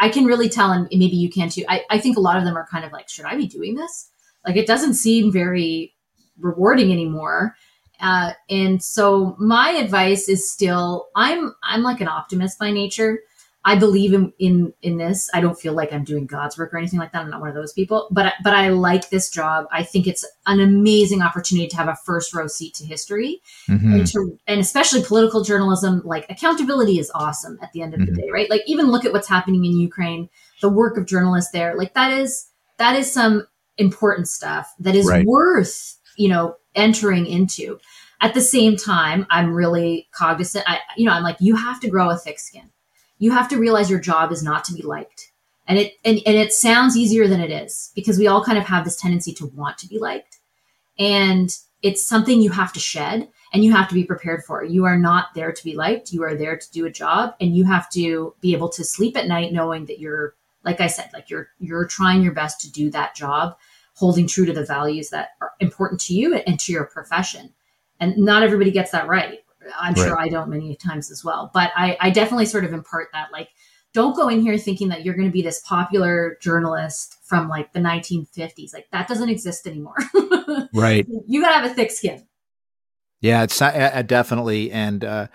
I 0.00 0.08
can 0.08 0.24
really 0.24 0.48
tell, 0.48 0.72
and 0.72 0.88
maybe 0.90 1.14
you 1.16 1.30
can 1.30 1.48
too. 1.48 1.64
I, 1.68 1.82
I 1.88 1.98
think 2.00 2.16
a 2.16 2.20
lot 2.20 2.36
of 2.36 2.44
them 2.44 2.56
are 2.56 2.66
kind 2.68 2.84
of 2.84 2.90
like, 2.90 3.08
should 3.08 3.24
I 3.24 3.36
be 3.36 3.46
doing 3.46 3.76
this? 3.76 4.10
Like, 4.44 4.56
it 4.56 4.66
doesn't 4.66 4.94
seem 4.94 5.30
very 5.30 5.93
rewarding 6.38 6.92
anymore. 6.92 7.54
Uh, 8.00 8.32
and 8.50 8.82
so 8.82 9.36
my 9.38 9.70
advice 9.70 10.28
is 10.28 10.50
still, 10.50 11.06
I'm 11.14 11.54
I'm 11.62 11.82
like 11.82 12.00
an 12.00 12.08
optimist 12.08 12.58
by 12.58 12.70
nature. 12.72 13.20
I 13.66 13.76
believe 13.76 14.12
in 14.12 14.30
in 14.38 14.74
in 14.82 14.98
this. 14.98 15.30
I 15.32 15.40
don't 15.40 15.58
feel 15.58 15.72
like 15.72 15.90
I'm 15.90 16.04
doing 16.04 16.26
God's 16.26 16.58
work 16.58 16.74
or 16.74 16.76
anything 16.76 16.98
like 16.98 17.12
that. 17.12 17.22
I'm 17.22 17.30
not 17.30 17.40
one 17.40 17.48
of 17.48 17.54
those 17.54 17.72
people. 17.72 18.08
But 18.10 18.26
I- 18.26 18.32
but 18.42 18.52
I 18.52 18.68
like 18.68 19.08
this 19.08 19.30
job. 19.30 19.64
I 19.72 19.82
think 19.84 20.06
it's 20.06 20.22
an 20.46 20.60
amazing 20.60 21.22
opportunity 21.22 21.66
to 21.68 21.76
have 21.76 21.88
a 21.88 21.96
first 22.04 22.34
row 22.34 22.46
seat 22.46 22.74
to 22.74 22.84
history 22.84 23.40
Mhm. 23.70 23.94
and, 24.00 24.06
to, 24.08 24.38
and 24.46 24.60
especially 24.60 25.02
political 25.02 25.42
journalism. 25.42 26.02
Like 26.04 26.26
accountability 26.28 26.98
is 26.98 27.10
awesome 27.14 27.58
at 27.62 27.72
the 27.72 27.80
end 27.80 27.94
of 27.94 28.00
Mhm. 28.00 28.06
the 28.06 28.12
day, 28.20 28.28
right? 28.30 28.50
Like 28.50 28.64
even 28.66 28.90
look 28.90 29.06
at 29.06 29.14
what's 29.14 29.28
happening 29.28 29.64
in 29.64 29.78
Ukraine. 29.78 30.28
The 30.60 30.68
work 30.68 30.98
of 30.98 31.06
journalists 31.06 31.52
there, 31.52 31.74
like 31.74 31.94
that 31.94 32.12
is 32.12 32.46
that 32.76 32.96
is 32.96 33.10
some 33.10 33.46
important 33.78 34.28
stuff 34.28 34.74
that 34.80 34.94
is 34.94 35.06
Right. 35.06 35.24
worth 35.26 35.96
you 36.16 36.28
know 36.28 36.56
entering 36.74 37.26
into. 37.26 37.78
At 38.20 38.34
the 38.34 38.40
same 38.40 38.76
time, 38.76 39.26
I'm 39.30 39.52
really 39.52 40.08
cognizant. 40.12 40.64
I 40.68 40.80
you 40.96 41.04
know 41.04 41.12
I'm 41.12 41.22
like 41.22 41.36
you 41.40 41.56
have 41.56 41.80
to 41.80 41.88
grow 41.88 42.10
a 42.10 42.16
thick 42.16 42.38
skin. 42.38 42.70
You 43.18 43.30
have 43.32 43.48
to 43.48 43.58
realize 43.58 43.90
your 43.90 44.00
job 44.00 44.32
is 44.32 44.42
not 44.42 44.64
to 44.64 44.74
be 44.74 44.82
liked. 44.82 45.30
And 45.66 45.78
it 45.78 45.94
and, 46.04 46.20
and 46.26 46.36
it 46.36 46.52
sounds 46.52 46.96
easier 46.96 47.26
than 47.26 47.40
it 47.40 47.50
is 47.50 47.90
because 47.94 48.18
we 48.18 48.26
all 48.26 48.44
kind 48.44 48.58
of 48.58 48.64
have 48.64 48.84
this 48.84 48.96
tendency 49.00 49.32
to 49.34 49.46
want 49.46 49.78
to 49.78 49.88
be 49.88 49.98
liked. 49.98 50.38
And 50.98 51.56
it's 51.82 52.04
something 52.04 52.40
you 52.40 52.50
have 52.50 52.72
to 52.72 52.80
shed 52.80 53.28
and 53.52 53.64
you 53.64 53.72
have 53.72 53.88
to 53.88 53.94
be 53.94 54.04
prepared 54.04 54.42
for. 54.44 54.64
You 54.64 54.84
are 54.84 54.98
not 54.98 55.28
there 55.34 55.52
to 55.52 55.64
be 55.64 55.74
liked. 55.74 56.12
You 56.12 56.22
are 56.24 56.34
there 56.34 56.56
to 56.56 56.72
do 56.72 56.86
a 56.86 56.90
job 56.90 57.34
and 57.40 57.56
you 57.56 57.64
have 57.64 57.90
to 57.90 58.34
be 58.40 58.52
able 58.52 58.68
to 58.70 58.84
sleep 58.84 59.16
at 59.16 59.28
night 59.28 59.52
knowing 59.52 59.86
that 59.86 60.00
you're 60.00 60.34
like 60.64 60.80
I 60.80 60.86
said, 60.86 61.10
like 61.12 61.30
you're 61.30 61.48
you're 61.60 61.86
trying 61.86 62.22
your 62.22 62.32
best 62.32 62.60
to 62.62 62.72
do 62.72 62.90
that 62.90 63.14
job, 63.14 63.56
holding 63.94 64.26
true 64.26 64.46
to 64.46 64.52
the 64.52 64.64
values 64.64 65.10
that 65.10 65.30
important 65.60 66.00
to 66.02 66.14
you 66.14 66.34
and 66.34 66.58
to 66.60 66.72
your 66.72 66.84
profession. 66.84 67.52
And 68.00 68.16
not 68.18 68.42
everybody 68.42 68.70
gets 68.70 68.90
that 68.90 69.08
right. 69.08 69.38
I'm 69.80 69.94
sure 69.94 70.18
I 70.18 70.28
don't 70.28 70.50
many 70.50 70.76
times 70.76 71.10
as 71.10 71.24
well. 71.24 71.50
But 71.54 71.70
I, 71.74 71.96
I 72.00 72.10
definitely 72.10 72.46
sort 72.46 72.64
of 72.64 72.72
impart 72.72 73.08
that 73.12 73.32
like 73.32 73.48
don't 73.94 74.16
go 74.16 74.28
in 74.28 74.42
here 74.42 74.58
thinking 74.58 74.88
that 74.88 75.04
you're 75.04 75.14
going 75.14 75.28
to 75.28 75.32
be 75.32 75.40
this 75.40 75.60
popular 75.60 76.36
journalist 76.42 77.16
from 77.22 77.48
like 77.48 77.72
the 77.72 77.80
1950s. 77.80 78.74
Like 78.74 78.88
that 78.90 79.08
doesn't 79.08 79.28
exist 79.28 79.66
anymore. 79.66 79.96
Right. 80.72 81.06
you 81.26 81.40
got 81.40 81.48
to 81.48 81.54
have 81.54 81.70
a 81.70 81.74
thick 81.74 81.90
skin. 81.90 82.26
Yeah, 83.20 83.44
it's 83.44 83.62
uh, 83.62 83.66
uh, 83.66 84.02
definitely. 84.02 84.70
And 84.70 85.04
uh, 85.04 85.28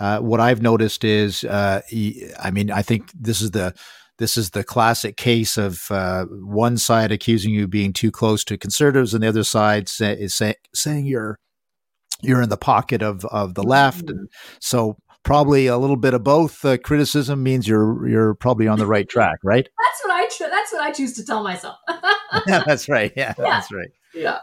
uh, 0.00 0.18
what 0.18 0.40
I've 0.40 0.62
noticed 0.62 1.04
is, 1.04 1.44
uh, 1.44 1.82
I 1.92 2.50
mean, 2.50 2.70
I 2.70 2.82
think 2.82 3.12
this 3.12 3.40
is 3.40 3.52
the 3.52 3.74
this 4.18 4.36
is 4.36 4.50
the 4.50 4.64
classic 4.64 5.16
case 5.16 5.56
of 5.56 5.90
uh, 5.90 6.24
one 6.26 6.76
side 6.78 7.12
accusing 7.12 7.52
you 7.52 7.64
of 7.64 7.70
being 7.70 7.92
too 7.92 8.10
close 8.10 8.44
to 8.44 8.56
conservatives, 8.56 9.12
and 9.14 9.22
the 9.22 9.28
other 9.28 9.44
side 9.44 9.88
say, 9.88 10.12
is 10.14 10.34
say, 10.34 10.54
saying 10.74 11.06
you're 11.06 11.38
you're 12.22 12.40
in 12.42 12.48
the 12.48 12.56
pocket 12.56 13.02
of 13.02 13.24
of 13.26 13.54
the 13.54 13.62
left. 13.62 14.08
And 14.08 14.28
so 14.60 14.96
probably 15.22 15.66
a 15.66 15.76
little 15.76 15.96
bit 15.96 16.14
of 16.14 16.24
both. 16.24 16.64
Uh, 16.64 16.78
criticism 16.78 17.42
means 17.42 17.68
you're 17.68 18.08
you're 18.08 18.34
probably 18.34 18.68
on 18.68 18.78
the 18.78 18.86
right 18.86 19.08
track, 19.08 19.38
right? 19.44 19.68
That's 19.78 20.04
what 20.04 20.12
I 20.14 20.26
cho- 20.28 20.50
that's 20.50 20.72
what 20.72 20.82
I 20.82 20.92
choose 20.92 21.12
to 21.14 21.24
tell 21.24 21.42
myself. 21.42 21.76
yeah, 22.46 22.62
that's 22.66 22.88
right. 22.88 23.12
Yeah, 23.16 23.34
Yeah. 23.38 23.44
that's 23.44 23.72
right. 23.72 23.88
yeah. 24.14 24.38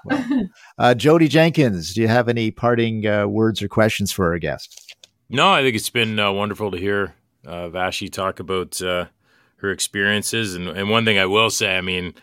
Uh, 0.78 0.94
Jodie 0.96 1.30
Jenkins, 1.30 1.94
do 1.94 2.02
you 2.02 2.08
have 2.08 2.28
any 2.30 2.52
parting 2.52 3.06
uh, 3.08 3.28
words 3.28 3.62
or 3.62 3.68
questions 3.68 4.12
for 4.12 4.32
our 4.32 4.38
guest? 4.40 4.96
No, 5.30 5.50
I 5.50 5.62
think 5.62 5.76
it's 5.76 5.90
been 5.90 6.20
uh, 6.20 6.32
wonderful 6.32 6.70
to 6.72 6.78
hear 6.78 7.16
uh, 7.46 7.70
Vassy 7.70 8.08
talk 8.10 8.40
about 8.40 8.82
uh, 8.82 9.06
her 9.64 9.72
experiences. 9.72 10.54
And, 10.54 10.68
and 10.68 10.90
one 10.90 11.06
thing 11.06 11.18
I 11.18 11.26
will 11.26 11.50
say, 11.50 11.76
I 11.76 11.82
mean, 11.82 12.14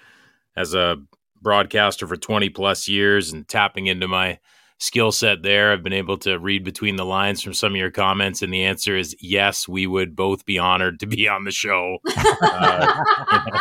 as 0.57 0.75
a 0.75 0.97
broadcaster 1.43 2.07
for 2.07 2.17
20 2.17 2.51
plus 2.51 2.87
years 2.87 3.33
and 3.33 3.49
tapping 3.49 3.87
into 3.87 4.07
my 4.07 4.39
skill 4.79 5.11
set 5.11 5.43
there, 5.43 5.73
I've 5.73 5.83
been 5.83 5.93
able 5.93 6.19
to 6.19 6.39
read 6.39 6.65
between 6.65 6.97
the 6.97 7.05
lines 7.05 7.43
from 7.43 7.55
some 7.55 7.73
of 7.73 7.79
your 7.79 7.91
comments. 7.91 8.43
And 8.43 8.53
the 8.53 8.65
answer 8.65 8.97
is 8.97 9.17
yes, 9.21 9.67
we 9.67 9.87
would 9.87 10.15
both 10.15 10.45
be 10.45 10.59
honored 10.59 11.01
to 11.01 11.07
be 11.07 11.27
on 11.29 11.45
the 11.45 11.51
show. 11.51 11.99
Uh, 12.43 13.59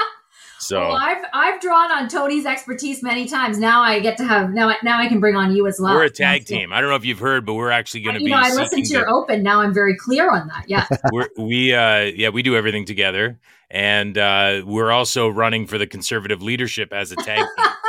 so. 0.59 0.79
well, 0.79 0.97
I've 0.97 1.25
I've 1.33 1.61
drawn 1.61 1.91
on 1.91 2.07
Tony's 2.07 2.45
expertise 2.45 3.01
many 3.01 3.27
times. 3.27 3.57
Now 3.57 3.81
I 3.81 3.99
get 3.99 4.17
to 4.17 4.25
have 4.25 4.51
now 4.51 4.69
I, 4.69 4.75
now 4.83 4.99
I 4.99 5.07
can 5.07 5.19
bring 5.19 5.35
on 5.35 5.55
you 5.55 5.67
as 5.67 5.79
well. 5.79 5.95
we're 5.95 6.03
a 6.03 6.09
tag 6.09 6.41
That's 6.41 6.49
team. 6.49 6.73
I 6.73 6.81
don't 6.81 6.89
know 6.89 6.95
if 6.95 7.05
you've 7.05 7.19
heard, 7.19 7.45
but 7.45 7.53
we're 7.53 7.71
actually 7.71 8.01
going 8.01 8.15
to 8.15 8.21
You 8.21 8.27
be. 8.27 8.31
know, 8.31 8.37
I 8.37 8.53
listened 8.53 8.85
to 8.85 8.93
your 8.93 9.09
open. 9.09 9.43
Now 9.43 9.61
I'm 9.61 9.73
very 9.73 9.95
clear 9.95 10.31
on 10.31 10.47
that. 10.47 10.65
Yeah. 10.67 10.87
we're, 11.13 11.29
we 11.37 11.73
uh 11.73 11.99
yeah 11.99 12.29
we 12.29 12.43
do 12.43 12.55
everything 12.55 12.85
together 12.85 13.39
and 13.71 14.17
uh 14.17 14.61
we're 14.65 14.91
also 14.91 15.29
running 15.29 15.65
for 15.67 15.77
the 15.77 15.87
conservative 15.87 16.41
leadership 16.41 16.91
as 16.93 17.11
a 17.11 17.15
tag 17.15 17.37
team 17.37 17.65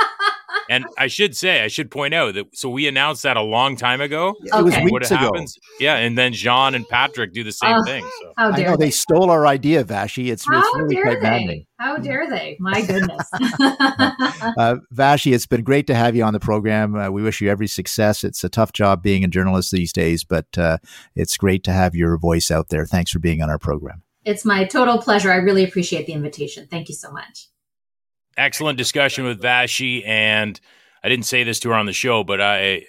and 0.70 0.87
i 0.96 1.06
should 1.06 1.37
say 1.37 1.62
i 1.62 1.68
should 1.68 1.90
point 1.90 2.14
out 2.14 2.33
that 2.35 2.46
so 2.54 2.70
we 2.70 2.88
announced 2.88 3.22
that 3.24 3.37
a 3.37 3.42
long 3.42 3.76
time 3.76 4.00
ago 4.00 4.35
It 4.44 4.64
was 4.64 4.72
Okay. 4.74 4.85
what 4.85 5.02
weeks 5.02 5.11
ago. 5.11 5.18
happens 5.18 5.59
yeah 5.78 5.96
and 5.96 6.16
then 6.16 6.33
jean 6.33 6.74
and 6.74 6.88
patrick 6.88 7.35
do 7.35 7.44
the 7.44 7.52
same 7.52 7.76
Ugh. 7.76 7.85
thing 7.87 8.02
so 8.22 8.33
How 8.38 8.48
I 8.52 8.56
dare 8.56 8.70
know 8.70 8.76
they? 8.78 8.87
they 8.87 8.90
stole 8.90 9.30
our 9.30 9.46
idea, 9.46 9.85
Vassy. 9.85 10.30
It's, 10.30 10.46
it's 10.48 10.68
really 10.76 10.94
dare 10.94 11.04
quite 11.04 11.14
they? 11.20 11.28
maddening. 11.30 11.66
How 11.78 11.96
dare 11.98 12.28
they? 12.30 12.56
My 12.61 12.80
goodness. 12.87 13.28
Uh, 14.56 14.76
Vassy, 14.92 15.33
it's 15.35 15.46
been 15.46 15.62
great 15.62 15.87
to 15.88 15.94
have 15.94 16.14
you 16.16 16.22
on 16.24 16.33
the 16.33 16.40
program. 16.40 16.94
Uh, 16.96 17.11
we 17.11 17.22
wish 17.22 17.40
you 17.40 17.50
every 17.50 17.66
success. 17.66 18.24
It's 18.24 18.42
a 18.44 18.48
tough 18.48 18.72
job 18.72 19.02
being 19.02 19.24
a 19.24 19.28
journalist 19.28 19.72
these 19.72 19.92
days, 19.92 20.24
but 20.24 20.46
uh, 20.56 20.78
it's 21.14 21.37
great 21.37 21.64
to 21.64 21.72
have 21.72 21.94
your 21.94 22.16
voice 22.18 22.50
out 22.50 22.68
there. 22.70 22.87
Thanks 22.87 23.11
for 23.11 23.18
being 23.18 23.42
on 23.42 23.50
our 23.50 23.59
program. 23.59 24.02
it's 24.24 24.44
my 24.44 24.64
total 24.64 24.98
pleasure. 24.98 25.30
I 25.30 25.37
really 25.37 25.64
appreciate 25.64 26.06
the 26.06 26.12
invitation. 26.14 26.66
Thank 26.70 26.88
you 26.88 26.94
so 26.94 27.11
much. 27.12 27.48
Excellent 28.36 28.78
discussion 28.78 29.24
with 29.24 29.40
Vassy 29.40 30.04
and 30.04 30.60
i 31.02 31.08
didn't 31.08 31.24
say 31.24 31.44
this 31.44 31.58
to 31.60 31.70
her 31.70 31.74
on 31.74 31.86
the 31.86 31.94
show 31.94 32.22
but 32.22 32.42
i 32.42 32.84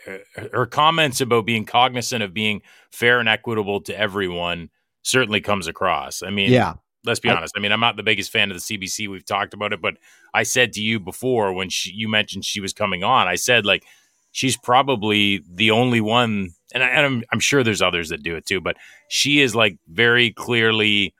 her 0.51 0.65
comments 0.65 1.21
about 1.21 1.45
being 1.45 1.63
cognizant 1.63 2.21
of 2.21 2.33
being 2.33 2.61
fair 2.91 3.21
and 3.21 3.29
equitable 3.29 3.79
to 3.79 3.97
everyone 3.97 4.69
certainly 5.01 5.39
comes 5.39 5.65
across 5.65 6.21
i 6.21 6.29
mean 6.29 6.51
Yeah, 6.51 6.73
let's 7.03 7.19
be 7.19 7.29
honest. 7.29 7.53
I 7.57 7.59
mean, 7.59 7.71
I'm 7.71 7.79
not 7.79 7.97
the 7.97 8.03
biggest 8.03 8.31
fan 8.31 8.51
of 8.51 8.57
the 8.57 8.77
CBC. 8.77 9.09
We've 9.09 9.25
talked 9.25 9.53
about 9.53 9.73
it, 9.73 9.81
but 9.81 9.95
I 10.33 10.43
said 10.43 10.73
to 10.73 10.81
you 10.81 10.99
before 10.99 11.53
when 11.53 11.69
she, 11.69 11.91
you 11.91 12.07
mentioned 12.07 12.45
she 12.45 12.61
was 12.61 12.73
coming 12.73 13.03
on, 13.03 13.27
I 13.27 13.35
said 13.35 13.65
like 13.65 13.83
she's 14.31 14.57
probably 14.57 15.43
the 15.49 15.71
only 15.71 16.01
one, 16.01 16.51
and, 16.73 16.83
I, 16.83 16.87
and 16.87 17.05
I'm, 17.05 17.23
I'm 17.31 17.39
sure 17.39 17.63
there's 17.63 17.81
others 17.81 18.09
that 18.09 18.23
do 18.23 18.35
it 18.35 18.45
too, 18.45 18.61
but 18.61 18.77
she 19.09 19.41
is 19.41 19.55
like 19.55 19.77
very 19.87 20.31
clearly 20.31 21.13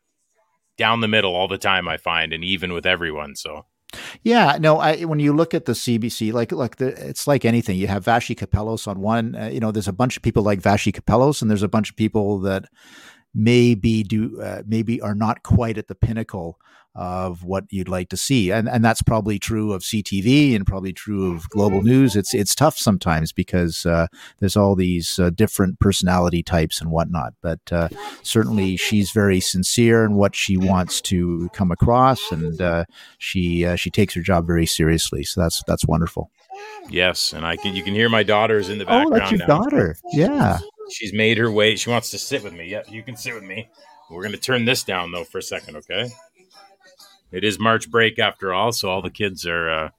down 0.78 1.02
the 1.02 1.08
middle 1.08 1.36
all 1.36 1.48
the 1.48 1.58
time. 1.58 1.88
I 1.88 1.98
find, 1.98 2.32
and 2.32 2.44
even 2.44 2.74
with 2.74 2.86
everyone. 2.86 3.36
So 3.36 3.66
yeah. 4.24 4.58
No, 4.60 4.78
I 4.78 5.02
when 5.04 5.20
you 5.20 5.34
look 5.34 5.54
at 5.54 5.66
the 5.66 5.74
CBC, 5.74 6.34
like 6.34 6.52
like 6.52 6.78
the, 6.78 6.88
it's 7.10 7.28
like 7.28 7.46
anything. 7.46 7.78
You 7.78 7.88
have 7.88 8.06
Vassy 8.06 8.36
Kapelos 8.36 8.88
on 8.88 9.02
one. 9.02 9.36
Uh, 9.36 9.48
you 9.48 9.60
know, 9.60 9.72
there's 9.72 9.88
a 9.88 9.94
bunch 9.94 10.18
of 10.18 10.24
people 10.24 10.44
like 10.44 10.62
Vassy 10.62 10.92
Kapelos, 10.92 11.42
and 11.42 11.50
there's 11.50 11.64
a 11.64 11.68
bunch 11.68 11.90
of 11.90 11.96
people 11.96 12.40
that 12.40 12.66
maybe 13.34 14.04
do 14.04 14.42
uh, 14.42 14.64
maybe 14.66 15.02
are 15.02 15.16
not 15.16 15.44
quite 15.44 15.78
at 15.78 15.88
the 15.88 15.96
pinnacle 15.96 16.60
of 16.94 17.44
what 17.46 17.64
you'd 17.70 17.88
like 17.88 18.10
to 18.10 18.18
see. 18.18 18.52
And 18.52 18.68
and 18.68 18.84
that's 18.84 19.02
probably 19.02 19.40
true 19.40 19.72
of 19.72 19.82
CTV 19.82 20.56
and 20.56 20.66
probably 20.66 20.92
true 20.92 21.34
of 21.34 21.50
global 21.50 21.82
news. 21.82 22.16
It's 22.16 22.34
it's 22.34 22.54
tough 22.54 22.78
sometimes 22.78 23.32
because 23.32 23.86
uh, 23.86 24.08
there's 24.40 24.58
all 24.58 24.76
these 24.76 25.18
uh, 25.18 25.30
different 25.30 25.80
personality 25.80 26.44
types 26.44 26.82
and 26.82 26.92
whatnot. 26.92 27.34
But 27.42 27.60
uh, 27.72 27.90
certainly 28.24 28.76
she's 28.76 29.12
very 29.12 29.40
sincere 29.40 30.04
in 30.04 30.16
what 30.16 30.36
she 30.36 30.58
wants 30.58 31.00
to 31.02 31.50
come 31.54 31.72
across 31.72 32.32
and 32.32 32.62
uh, 32.62 32.86
she 33.18 33.66
uh, 33.66 33.76
she 33.76 33.90
takes 33.90 34.14
her 34.16 34.22
job 34.22 34.46
very 34.46 34.66
seriously. 34.66 35.24
So 35.24 35.42
that's 35.42 35.64
that's 35.68 35.86
wonderful. 35.86 36.30
Yes, 36.90 37.32
and 37.32 37.46
I 37.46 37.56
can 37.56 37.74
you 37.74 37.84
can 37.84 37.94
hear 37.94 38.10
my 38.10 38.24
daughters 38.24 38.68
in 38.68 38.78
the 38.78 38.86
background 38.86 39.14
oh 39.14 39.18
that's 39.18 39.32
your 39.32 39.40
now. 39.40 39.48
daughter. 39.48 39.96
Yeah 40.12 40.60
She's 40.92 41.14
made 41.14 41.38
her 41.38 41.52
way. 41.52 41.76
She 41.76 41.90
wants 41.90 42.10
to 42.12 42.18
sit 42.18 42.44
with 42.44 42.54
me. 42.54 42.68
Yep, 42.70 42.88
you 42.90 43.04
can 43.04 43.16
sit 43.16 43.34
with 43.34 43.44
me. 43.44 43.70
We're 44.10 44.22
going 44.22 44.34
to 44.34 44.38
turn 44.40 44.66
this 44.66 44.84
down 44.84 45.12
though 45.12 45.24
for 45.24 45.38
a 45.38 45.42
second, 45.44 45.78
okay? 45.78 46.10
It 47.32 47.44
is 47.46 47.60
March 47.60 47.90
break 47.90 48.20
after 48.20 48.54
all, 48.54 48.72
so 48.74 48.90
all 48.90 49.02
the 49.02 49.10
kids 49.10 49.46
are 49.46 49.70
uh, 49.70 49.90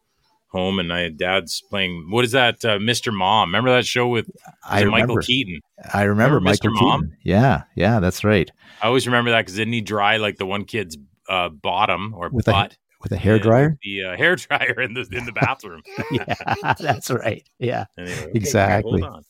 home, 0.48 0.78
and 0.78 0.92
I 0.92 1.08
dad's 1.08 1.62
playing. 1.70 2.08
What 2.10 2.26
is 2.26 2.32
that, 2.32 2.62
uh, 2.62 2.76
Mr. 2.78 3.10
Mom? 3.12 3.48
Remember 3.48 3.70
that 3.70 3.86
show 3.86 4.06
with 4.08 4.30
I 4.62 4.84
Michael 4.84 5.16
Keaton? 5.16 5.60
I 5.94 6.02
remember, 6.02 6.36
Remember 6.36 6.56
Mr. 6.58 6.70
Mom? 6.72 7.12
Yeah 7.24 7.62
yeah 7.74 8.00
that's 8.00 8.22
right 8.22 8.50
I 8.82 8.86
always 8.88 9.06
remember 9.06 9.30
that 9.30 9.40
because 9.42 9.56
didn't 9.56 9.72
he 9.72 9.80
dry 9.80 10.18
like 10.18 10.36
the 10.36 10.46
one 10.46 10.64
kid's 10.64 10.98
uh, 11.28 11.48
bottom 11.48 12.12
or 12.14 12.28
With 12.30 12.48
a 12.48 12.52
butt? 12.52 12.76
with 13.00 13.12
a 13.12 13.16
hair 13.16 13.38
dryer 13.38 13.76
The 13.82 14.04
uh, 14.04 14.16
hair 14.18 14.36
dryer 14.36 14.80
in 14.80 14.92
the 14.94 15.08
in 15.10 15.24
the 15.24 15.32
bathroom. 15.32 15.82
yeah, 16.12 16.74
that's 16.78 17.10
right. 17.10 17.42
Yeah, 17.58 17.86
Anyway, 17.98 18.14
okay, 18.16 18.30
Exactly. 18.34 19.00
hold 19.00 19.12
on. 19.14 19.22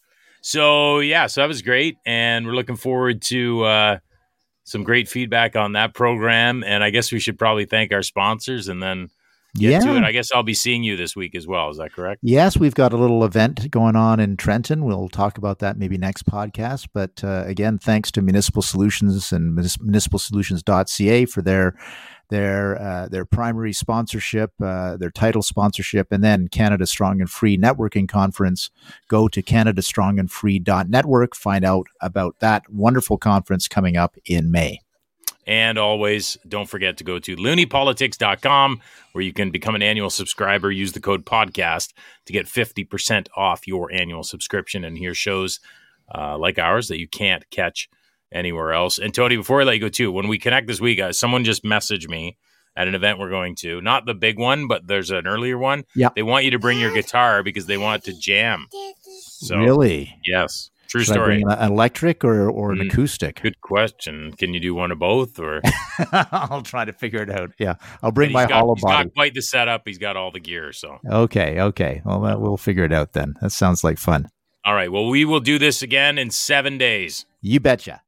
So 0.43 0.99
yeah, 0.99 1.29
so 1.29 1.41
that 1.41 1.47
was 1.47 1.63
great, 1.63 1.97
and 2.05 2.47
we're 2.47 2.55
looking 2.55 2.77
forward 2.77 3.23
to 3.23 3.63
uh, 3.63 3.99
some 4.65 4.83
great 4.83 5.09
feedback 5.09 5.55
on 5.55 5.73
that 5.73 5.95
program. 5.95 6.65
And 6.65 6.83
I 6.83 6.91
guess 6.91 7.13
we 7.13 7.21
should 7.21 7.39
probably 7.39 7.65
thank 7.65 7.93
our 7.93 8.03
sponsors 8.03 8.67
and 8.67 8.83
then 8.83 9.09
get 9.55 9.71
yeah. 9.71 9.81
to 9.81 9.97
it. 9.97 10.03
I 10.03 10.11
guess 10.11 10.33
I'll 10.33 10.43
be 10.43 10.55
seeing 10.55 10.83
you 10.83 10.97
this 10.97 11.15
week 11.15 11.37
as 11.37 11.47
well. 11.47 11.71
Is 11.71 11.77
that 11.77 11.93
correct? 11.93 12.21
Yes, 12.25 12.57
we've 12.57 12.75
got 12.75 12.93
a 12.93 12.97
little 12.97 13.25
event 13.25 13.71
going 13.71 13.95
on 13.95 14.19
in 14.19 14.37
Trenton. 14.37 14.85
We'll 14.85 15.09
talk 15.09 15.39
about 15.39 15.61
that 15.61 15.79
maybe 15.79 15.97
next 15.97 16.27
podcast. 16.27 16.89
But 16.93 17.23
uh, 17.23 17.45
again, 17.47 17.79
thanks 17.79 18.11
to 18.13 18.21
Municipal 18.21 18.63
Solutions 18.63 19.33
and 19.33 19.57
municipalsolutions.ca 19.57 21.27
for 21.27 21.43
their 21.43 21.77
their 22.33 22.81
uh, 22.81 23.09
their 23.09 23.27
primary 23.27 23.75
sponsorship, 23.75 24.53
uh, 24.63 24.97
their 24.97 25.11
title 25.11 25.43
sponsorship, 25.43 26.11
and 26.11 26.25
then 26.25 26.49
Canada 26.49 26.87
Strong 26.87 27.21
and 27.21 27.29
Free 27.31 27.59
Networking 27.59 28.09
Conference. 28.09 28.71
Go 29.07 29.29
to 29.29 29.43
canadastrongandfree.network. 29.43 31.37
Find 31.37 31.65
out 31.65 31.89
about 32.01 32.37
that 32.41 32.63
wonderful 32.71 33.19
conference 33.19 33.69
coming 33.69 33.99
up 33.99 34.17
in 34.25 34.51
May. 34.51 34.81
And 35.47 35.77
always 35.77 36.39
don't 36.49 36.71
forget 36.71 36.97
to 36.97 37.05
go 37.05 37.19
to 37.19 37.37
looneypolitics.com 37.37 38.81
where 39.13 39.23
you 39.23 39.35
can 39.35 39.51
become 39.51 39.75
an 39.75 39.83
annual 39.83 40.09
subscriber. 40.09 40.71
Use 40.71 40.93
the 40.93 41.01
code 41.01 41.27
podcast 41.27 41.93
to 42.25 42.33
get 42.33 42.47
50% 42.47 43.29
off 43.37 43.67
your 43.69 43.93
annual 43.93 44.23
subscription 44.23 44.85
and 44.85 44.97
hear 44.97 45.13
shows 45.13 45.61
uh, 46.15 46.39
like 46.39 46.59
ours 46.59 46.89
that 46.89 46.99
you 46.99 47.09
can't 47.09 47.49
catch 47.51 47.91
anywhere 48.33 48.73
else. 48.73 48.99
And 48.99 49.15
Tony, 49.15 49.37
before 49.37 49.61
I 49.61 49.65
let 49.65 49.75
you 49.75 49.81
go 49.81 49.89
too, 49.89 50.11
when 50.13 50.29
we 50.29 50.39
connect 50.39 50.67
this 50.67 50.81
week, 50.81 51.01
uh, 51.01 51.13
someone 51.13 51.45
just 51.45 51.65
messaged 51.65 52.09
me 52.09 52.37
at 52.77 52.89
an 52.89 52.95
event 52.95 53.19
we're 53.19 53.29
going 53.31 53.55
to, 53.57 53.81
not 53.83 54.07
the 54.07 54.15
big 54.15 54.39
one, 54.39 54.67
but 54.67 54.87
there's 54.87 55.11
an 55.11 55.27
earlier 55.27 55.59
one. 55.59 55.85
Yeah. 55.95 56.09
They 56.17 56.23
want 56.23 56.45
you 56.47 56.53
to 56.53 56.59
bring 56.59 56.79
your 56.81 56.93
guitar 56.95 57.43
because 57.43 57.67
they 57.67 57.77
want 57.79 58.05
to 58.05 58.19
jam. 58.19 58.67
So, 59.21 59.59
really? 59.59 60.17
Yes. 60.25 60.71
True 60.89 61.03
Should 61.03 61.13
I 61.13 61.15
story. 61.15 61.43
bring 61.43 61.49
an 61.51 61.73
electric 61.73 62.23
or, 62.23 62.51
or 62.51 62.73
an 62.73 62.79
Mm. 62.81 62.93
acoustic? 62.93 63.41
Good 63.41 63.61
question. 63.63 64.33
Can 64.33 64.53
you 64.53 64.61
do 64.61 64.75
one 64.75 64.91
of 64.93 64.99
both 64.99 65.39
or 65.39 65.63
I'll 66.13 66.61
try 66.63 66.85
to 66.85 66.93
figure 66.93 67.23
it 67.23 67.31
out. 67.31 67.53
Yeah, 67.59 67.75
I'll 68.03 68.11
bring 68.13 68.29
He's 68.29 68.35
my 68.35 68.43
got, 68.47 68.53
hollow 68.61 68.75
he's 68.75 68.85
body. 68.85 69.05
got 69.09 69.15
quite 69.15 69.33
the 69.35 69.41
setup. 69.43 69.83
He's 69.87 69.97
got 69.99 70.17
all 70.19 70.31
the 70.31 70.41
gear. 70.41 70.71
So, 70.75 70.99
Okay, 71.09 71.61
okay. 71.61 72.03
Well, 72.05 72.21
that, 72.23 72.41
we'll 72.43 72.59
figure 72.59 72.85
it 72.85 72.93
out 72.93 73.15
then. 73.15 73.35
That 73.41 73.53
sounds 73.53 73.83
like 73.83 73.97
fun. 73.97 74.29
all 74.67 74.75
right. 74.75 74.93
Well, 74.93 75.09
we 75.09 75.25
will 75.25 75.41
do 75.41 75.59
this 75.59 75.81
again 75.83 76.19
in 76.19 76.31
seven 76.31 76.77
days. 76.77 77.25
You 77.41 77.59
betcha. 77.59 78.03